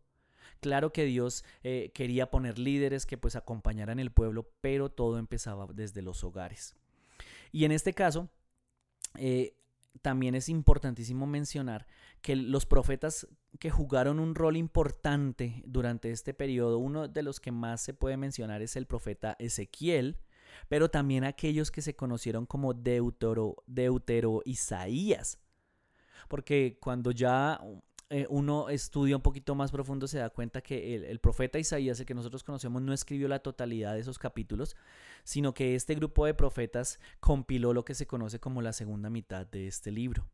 Claro 0.61 0.93
que 0.93 1.05
Dios 1.05 1.45
eh, 1.63 1.91
quería 1.95 2.31
poner 2.31 2.59
líderes 2.59 3.07
que 3.07 3.19
pues 3.19 3.37
acompañaran 3.37 3.99
el 3.99 4.11
pueblo, 4.11 4.51
pero 4.61 4.89
todo 4.89 5.19
empezaba 5.19 5.67
desde 5.73 6.03
los 6.03 6.25
hogares. 6.25 6.75
Y 7.53 7.65
en 7.65 7.73
este 7.73 7.93
caso, 7.93 8.29
también 10.03 10.35
es 10.35 10.49
importantísimo 10.49 11.27
mencionar 11.27 11.87
que 12.21 12.35
los 12.35 12.67
profetas 12.67 13.29
que 13.59 13.71
jugaron 13.71 14.19
un 14.19 14.35
rol 14.35 14.57
importante 14.57 15.63
durante 15.67 16.11
este 16.11 16.35
periodo, 16.35 16.79
uno 16.79 17.09
de 17.09 17.23
los 17.23 17.41
que 17.41 17.53
más 17.53 17.81
se 17.81 17.95
puede 17.95 18.17
mencionar 18.17 18.63
es 18.63 18.77
el 18.77 18.87
profeta 18.87 19.37
Ezequiel, 19.39 20.19
pero 20.69 20.91
también 20.91 21.25
aquellos 21.25 21.71
que 21.71 21.83
se 21.83 21.95
conocieron 21.95 22.47
como 22.47 22.75
Deutero, 22.75 23.63
Deutero 23.67 24.43
Isaías. 24.45 25.39
Porque 26.29 26.79
cuando 26.81 27.11
ya 27.11 27.61
eh, 28.11 28.27
uno 28.29 28.69
estudia 28.69 29.17
un 29.17 29.23
poquito 29.23 29.55
más 29.55 29.73
profundo 29.73 30.07
se 30.07 30.19
da 30.19 30.31
cuenta 30.31 30.61
que 30.61 30.95
el, 30.95 31.05
el, 31.05 31.21
profeta 31.21 31.59
Isaías, 31.59 32.01
el 32.01 32.07
que 32.07 32.15
nosotros 32.15 32.45
conocemos, 32.45 32.83
no 32.83 32.93
escribió 32.93 33.29
la 33.29 33.41
totalidad 33.41 33.95
de 33.95 34.01
esos 34.01 34.19
capítulos, 34.19 34.77
sino 35.25 35.55
que 35.55 35.75
este 35.75 35.95
grupo 35.95 36.27
de 36.27 36.35
profetas 36.35 36.99
compiló 37.21 37.73
lo 37.73 37.85
que 37.85 37.95
se 37.95 38.07
conoce 38.07 38.41
como 38.41 38.63
la 38.63 38.73
segunda 38.73 39.11
mitad 39.11 39.47
de 39.47 39.67
este 39.67 39.91
libro. 39.91 40.27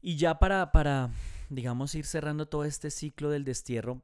Y 0.00 0.16
ya 0.16 0.38
para, 0.38 0.70
para 0.70 1.10
digamos, 1.48 1.94
ir 1.94 2.06
cerrando 2.06 2.46
todo 2.46 2.64
este 2.64 2.90
ciclo 2.90 3.30
del 3.30 3.44
destierro, 3.44 4.02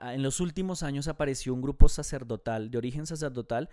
en 0.00 0.22
los 0.22 0.40
últimos 0.40 0.82
años 0.82 1.08
apareció 1.08 1.52
un 1.54 1.62
grupo 1.62 1.88
sacerdotal, 1.88 2.70
de 2.70 2.78
origen 2.78 3.06
sacerdotal, 3.06 3.68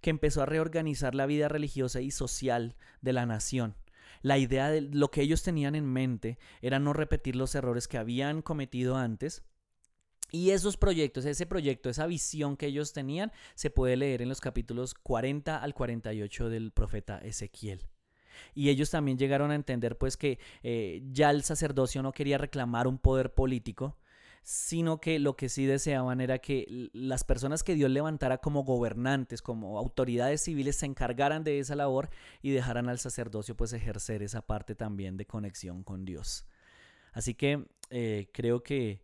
que 0.00 0.10
empezó 0.10 0.42
a 0.42 0.46
reorganizar 0.46 1.14
la 1.14 1.26
vida 1.26 1.48
religiosa 1.48 2.00
y 2.00 2.10
social 2.10 2.74
de 3.00 3.12
la 3.12 3.26
nación. 3.26 3.76
La 4.22 4.38
idea 4.38 4.70
de 4.70 4.82
lo 4.82 5.10
que 5.10 5.22
ellos 5.22 5.42
tenían 5.42 5.74
en 5.74 5.86
mente 5.86 6.38
era 6.60 6.78
no 6.78 6.92
repetir 6.92 7.36
los 7.36 7.54
errores 7.54 7.88
que 7.88 7.98
habían 7.98 8.42
cometido 8.42 8.96
antes, 8.96 9.42
y 10.32 10.50
esos 10.50 10.78
proyectos, 10.78 11.26
ese 11.26 11.44
proyecto, 11.44 11.90
esa 11.90 12.06
visión 12.06 12.56
que 12.56 12.66
ellos 12.66 12.94
tenían, 12.94 13.32
se 13.54 13.68
puede 13.68 13.96
leer 13.96 14.22
en 14.22 14.30
los 14.30 14.40
capítulos 14.40 14.94
40 14.94 15.58
al 15.58 15.74
48 15.74 16.48
del 16.48 16.72
profeta 16.72 17.18
Ezequiel. 17.18 17.91
Y 18.54 18.68
ellos 18.68 18.90
también 18.90 19.18
llegaron 19.18 19.50
a 19.50 19.54
entender 19.54 19.98
pues 19.98 20.16
que 20.16 20.38
eh, 20.62 21.02
ya 21.12 21.30
el 21.30 21.42
sacerdocio 21.42 22.02
no 22.02 22.12
quería 22.12 22.38
reclamar 22.38 22.86
un 22.86 22.98
poder 22.98 23.34
político, 23.34 23.96
sino 24.42 25.00
que 25.00 25.18
lo 25.18 25.36
que 25.36 25.48
sí 25.48 25.66
deseaban 25.66 26.20
era 26.20 26.38
que 26.38 26.90
las 26.92 27.24
personas 27.24 27.62
que 27.62 27.74
Dios 27.74 27.90
levantara 27.90 28.38
como 28.38 28.64
gobernantes, 28.64 29.40
como 29.40 29.78
autoridades 29.78 30.42
civiles, 30.42 30.76
se 30.76 30.86
encargaran 30.86 31.44
de 31.44 31.58
esa 31.60 31.76
labor 31.76 32.10
y 32.42 32.50
dejaran 32.50 32.88
al 32.88 32.98
sacerdocio 32.98 33.56
pues 33.56 33.72
ejercer 33.72 34.22
esa 34.22 34.42
parte 34.42 34.74
también 34.74 35.16
de 35.16 35.26
conexión 35.26 35.84
con 35.84 36.04
Dios. 36.04 36.44
Así 37.12 37.34
que 37.34 37.66
eh, 37.90 38.28
creo 38.32 38.62
que 38.62 39.02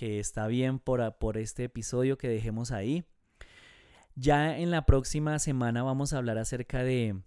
que 0.00 0.18
está 0.18 0.46
bien 0.46 0.78
por, 0.78 1.18
por 1.18 1.36
este 1.36 1.64
episodio 1.64 2.16
que 2.16 2.26
dejemos 2.26 2.72
ahí. 2.72 3.04
Ya 4.14 4.56
en 4.56 4.70
la 4.70 4.86
próxima 4.86 5.38
semana 5.38 5.82
vamos 5.82 6.12
a 6.12 6.18
hablar 6.18 6.38
acerca 6.38 6.82
de, 6.82 7.20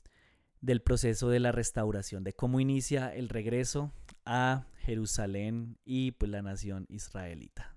del 0.64 0.82
proceso 0.82 1.30
de 1.30 1.42
la 1.42 1.52
restauración, 1.52 2.24
de 2.24 2.32
cómo 2.32 2.62
inicia 2.62 3.14
el 3.14 3.28
regreso 3.28 3.92
a 4.26 4.66
Jerusalén 4.78 5.78
y 5.84 6.12
pues 6.12 6.32
la 6.32 6.42
nación 6.42 6.86
israelita. 6.88 7.73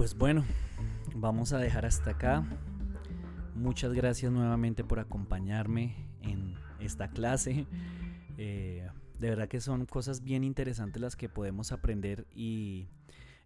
Pues 0.00 0.16
bueno, 0.16 0.46
vamos 1.14 1.52
a 1.52 1.58
dejar 1.58 1.84
hasta 1.84 2.12
acá. 2.12 2.42
Muchas 3.54 3.92
gracias 3.92 4.32
nuevamente 4.32 4.82
por 4.82 4.98
acompañarme 4.98 5.94
en 6.22 6.54
esta 6.78 7.10
clase. 7.10 7.66
Eh, 8.38 8.88
de 9.18 9.28
verdad 9.28 9.46
que 9.46 9.60
son 9.60 9.84
cosas 9.84 10.24
bien 10.24 10.42
interesantes 10.42 11.02
las 11.02 11.16
que 11.16 11.28
podemos 11.28 11.70
aprender 11.70 12.26
y 12.34 12.88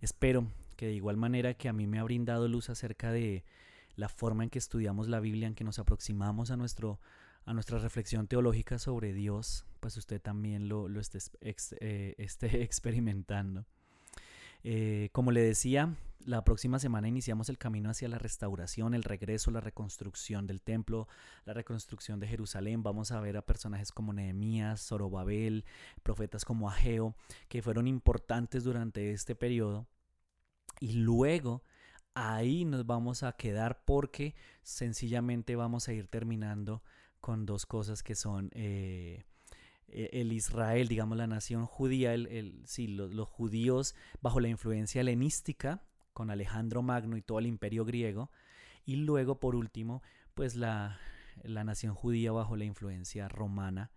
espero 0.01 0.47
que 0.77 0.87
de 0.87 0.93
igual 0.93 1.17
manera 1.17 1.55
que 1.55 1.69
a 1.69 1.73
mí 1.73 1.89
me 1.89 1.99
ha 1.99 2.05
brindado 2.05 2.47
luz 2.47 2.71
acerca 2.71 3.11
de 3.11 3.45
la 3.97 4.09
forma 4.09 4.45
en 4.45 4.51
que 4.51 4.61
estudiamos 4.61 5.09
la 5.09 5.19
Biblia, 5.19 5.49
en 5.49 5.57
que 5.57 5.65
nos 5.65 5.81
aproximamos 5.81 6.53
a, 6.53 6.57
nuestro, 6.57 7.01
a 7.47 7.53
nuestra 7.53 7.81
reflexión 7.81 8.29
teológica 8.29 8.79
sobre 8.79 9.13
Dios, 9.13 9.67
pues 9.81 9.97
usted 9.97 10.23
también 10.23 10.69
lo, 10.69 10.89
eh, 10.89 12.15
esté 12.17 12.63
experimentando. 12.63 13.67
Eh, 14.67 15.11
como 15.13 15.31
le 15.31 15.43
decía, 15.43 15.95
la 16.25 16.45
próxima 16.45 16.79
semana 16.79 17.09
iniciamos 17.09 17.49
el 17.49 17.59
camino 17.59 17.91
hacia 17.91 18.09
la 18.09 18.19
restauración, 18.19 18.95
el 18.95 19.03
regreso, 19.03 19.51
la 19.51 19.61
reconstrucción 19.61 20.47
del 20.47 20.63
templo, 20.63 21.09
la 21.45 21.53
reconstrucción 21.53 22.21
de 22.21 22.27
Jerusalén. 22.27 22.83
Vamos 22.83 23.13
a 23.13 23.21
ver 23.21 23.37
a 23.37 23.47
personajes 23.47 23.93
como 23.93 24.13
Nehemías, 24.13 24.87
Zorobabel, 24.87 25.65
profetas 26.03 26.45
como 26.45 26.71
Ageo, 26.71 27.15
que 27.49 27.63
fueron 27.63 27.87
importantes 27.87 28.65
durante 28.65 29.13
este 29.13 29.35
periodo. 29.35 29.87
Y 30.81 30.95
luego 30.95 31.63
ahí 32.15 32.65
nos 32.65 32.87
vamos 32.87 33.23
a 33.23 33.33
quedar 33.33 33.85
porque 33.85 34.35
sencillamente 34.63 35.57
vamos 35.57 35.89
a 35.89 35.93
ir 35.93 36.09
terminando 36.09 36.83
con 37.21 37.47
dos 37.47 37.67
cosas 37.67 38.03
que 38.03 38.15
son 38.15 38.51
eh, 38.55 39.25
e, 39.89 40.11
el 40.13 40.33
Israel, 40.33 40.89
digamos 40.89 41.17
la 41.19 41.27
nación 41.27 41.67
judía, 41.67 42.15
el, 42.15 42.63
sí, 42.67 42.87
los, 42.87 43.29
judíos 43.29 43.95
bajo 44.21 44.41
la 44.41 44.49
influencia 44.49 45.01
helenística 45.01 45.83
con 46.15 46.31
Alejandro 46.31 46.81
Magno 46.81 47.19
y 47.19 47.23
todo 47.23 47.39
el 47.39 47.47
imperio 47.47 47.85
griego, 47.85 48.31
y 48.87 48.97
luego 48.97 49.39
por 49.39 49.55
último, 49.55 50.03
pues 50.35 50.57
la, 50.57 50.99
la 51.43 51.65
nación 51.65 51.95
judía 51.95 52.33
bajo 52.33 52.57
la 52.57 52.65
influencia 52.65 53.29
romana, 53.29 53.91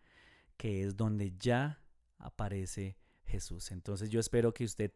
que 0.58 0.84
es 0.84 0.98
donde 0.98 1.34
ya 1.40 1.80
aparece 2.18 2.98
Jesús. 3.26 3.72
Entonces 3.72 4.10
yo 4.10 4.20
espero 4.20 4.54
que 4.54 4.66
usted 4.66 4.92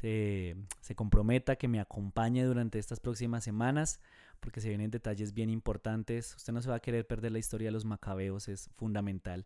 se, 0.00 0.56
se, 0.80 0.94
comprometa, 0.94 1.56
que 1.56 1.68
me 1.68 1.80
acompañe 1.80 2.44
durante 2.44 2.78
estas 2.78 3.00
próximas 3.00 3.44
semanas, 3.44 4.00
porque 4.40 4.60
se 4.60 4.68
vienen 4.68 4.90
detalles 4.90 5.34
bien 5.34 5.50
importantes. 5.50 6.34
Usted 6.36 6.52
no 6.52 6.62
se 6.62 6.68
va 6.68 6.76
a 6.76 6.80
querer 6.80 7.06
perder 7.06 7.32
la 7.32 7.38
historia 7.38 7.68
de 7.68 7.72
los 7.72 7.84
macabeos, 7.84 8.48
es 8.48 8.70
fundamental. 8.76 9.44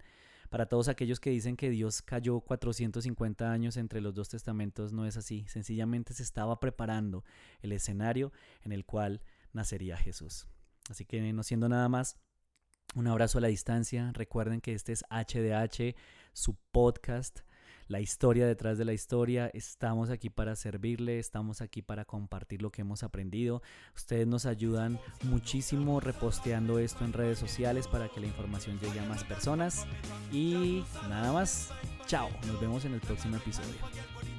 Para 0.51 0.67
todos 0.67 0.89
aquellos 0.89 1.21
que 1.21 1.31
dicen 1.31 1.57
que 1.57 1.71
Dios 1.71 2.03
cayó 2.03 2.41
450 2.41 3.51
años 3.51 3.77
entre 3.77 4.01
los 4.01 4.15
dos 4.15 4.29
testamentos, 4.29 4.93
no 4.93 5.07
es 5.07 5.17
así. 5.17 5.45
Sencillamente 5.49 6.15
se 6.15 6.23
estaba 6.23 6.61
preparando 6.61 7.25
el 7.61 7.73
escenario 7.73 8.33
en 8.63 8.73
el 8.73 8.85
cual 8.85 9.23
nacería 9.53 9.97
Jesús. 9.97 10.47
Así 10.89 11.05
que 11.05 11.33
no 11.33 11.43
siendo 11.43 11.69
nada 11.69 11.89
más, 11.89 12.17
un 12.95 13.07
abrazo 13.07 13.39
a 13.39 13.41
la 13.41 13.49
distancia. 13.49 14.11
Recuerden 14.15 14.61
que 14.61 14.73
este 14.73 14.93
es 14.93 15.05
HDH, 15.11 15.97
su 16.33 16.57
podcast 16.71 17.41
la 17.89 18.01
historia 18.01 18.47
detrás 18.47 18.79
de 18.79 18.85
la 18.85 18.93
historia. 18.93 19.51
Estamos 19.53 20.11
aquí 20.11 20.31
para 20.31 20.57
servirle, 20.57 21.19
estamos 21.19 21.61
aquí 21.61 21.83
para 21.83 22.05
compartir 22.05 22.63
lo 22.63 22.71
que 22.71 22.83
hemos 22.83 23.03
aprendido. 23.03 23.63
Ustedes 23.95 24.27
nos 24.27 24.47
ayudan 24.47 24.99
muchísimo 25.25 26.01
reposteando 26.01 26.79
esto 26.79 27.05
en 27.05 27.13
redes 27.13 27.39
sociales 27.39 27.89
para 27.89 28.09
que 28.09 28.21
la 28.21 28.27
información 28.27 28.79
llegue 28.81 29.01
a 29.01 29.09
más 29.09 29.25
personas. 29.25 29.87
Y 30.33 30.85
nada 31.09 31.33
más, 31.33 31.71
chao, 32.07 32.29
nos 32.47 32.61
vemos 32.61 32.85
en 32.85 32.95
el 32.95 33.01
próximo 33.01 33.37
episodio. 33.37 34.36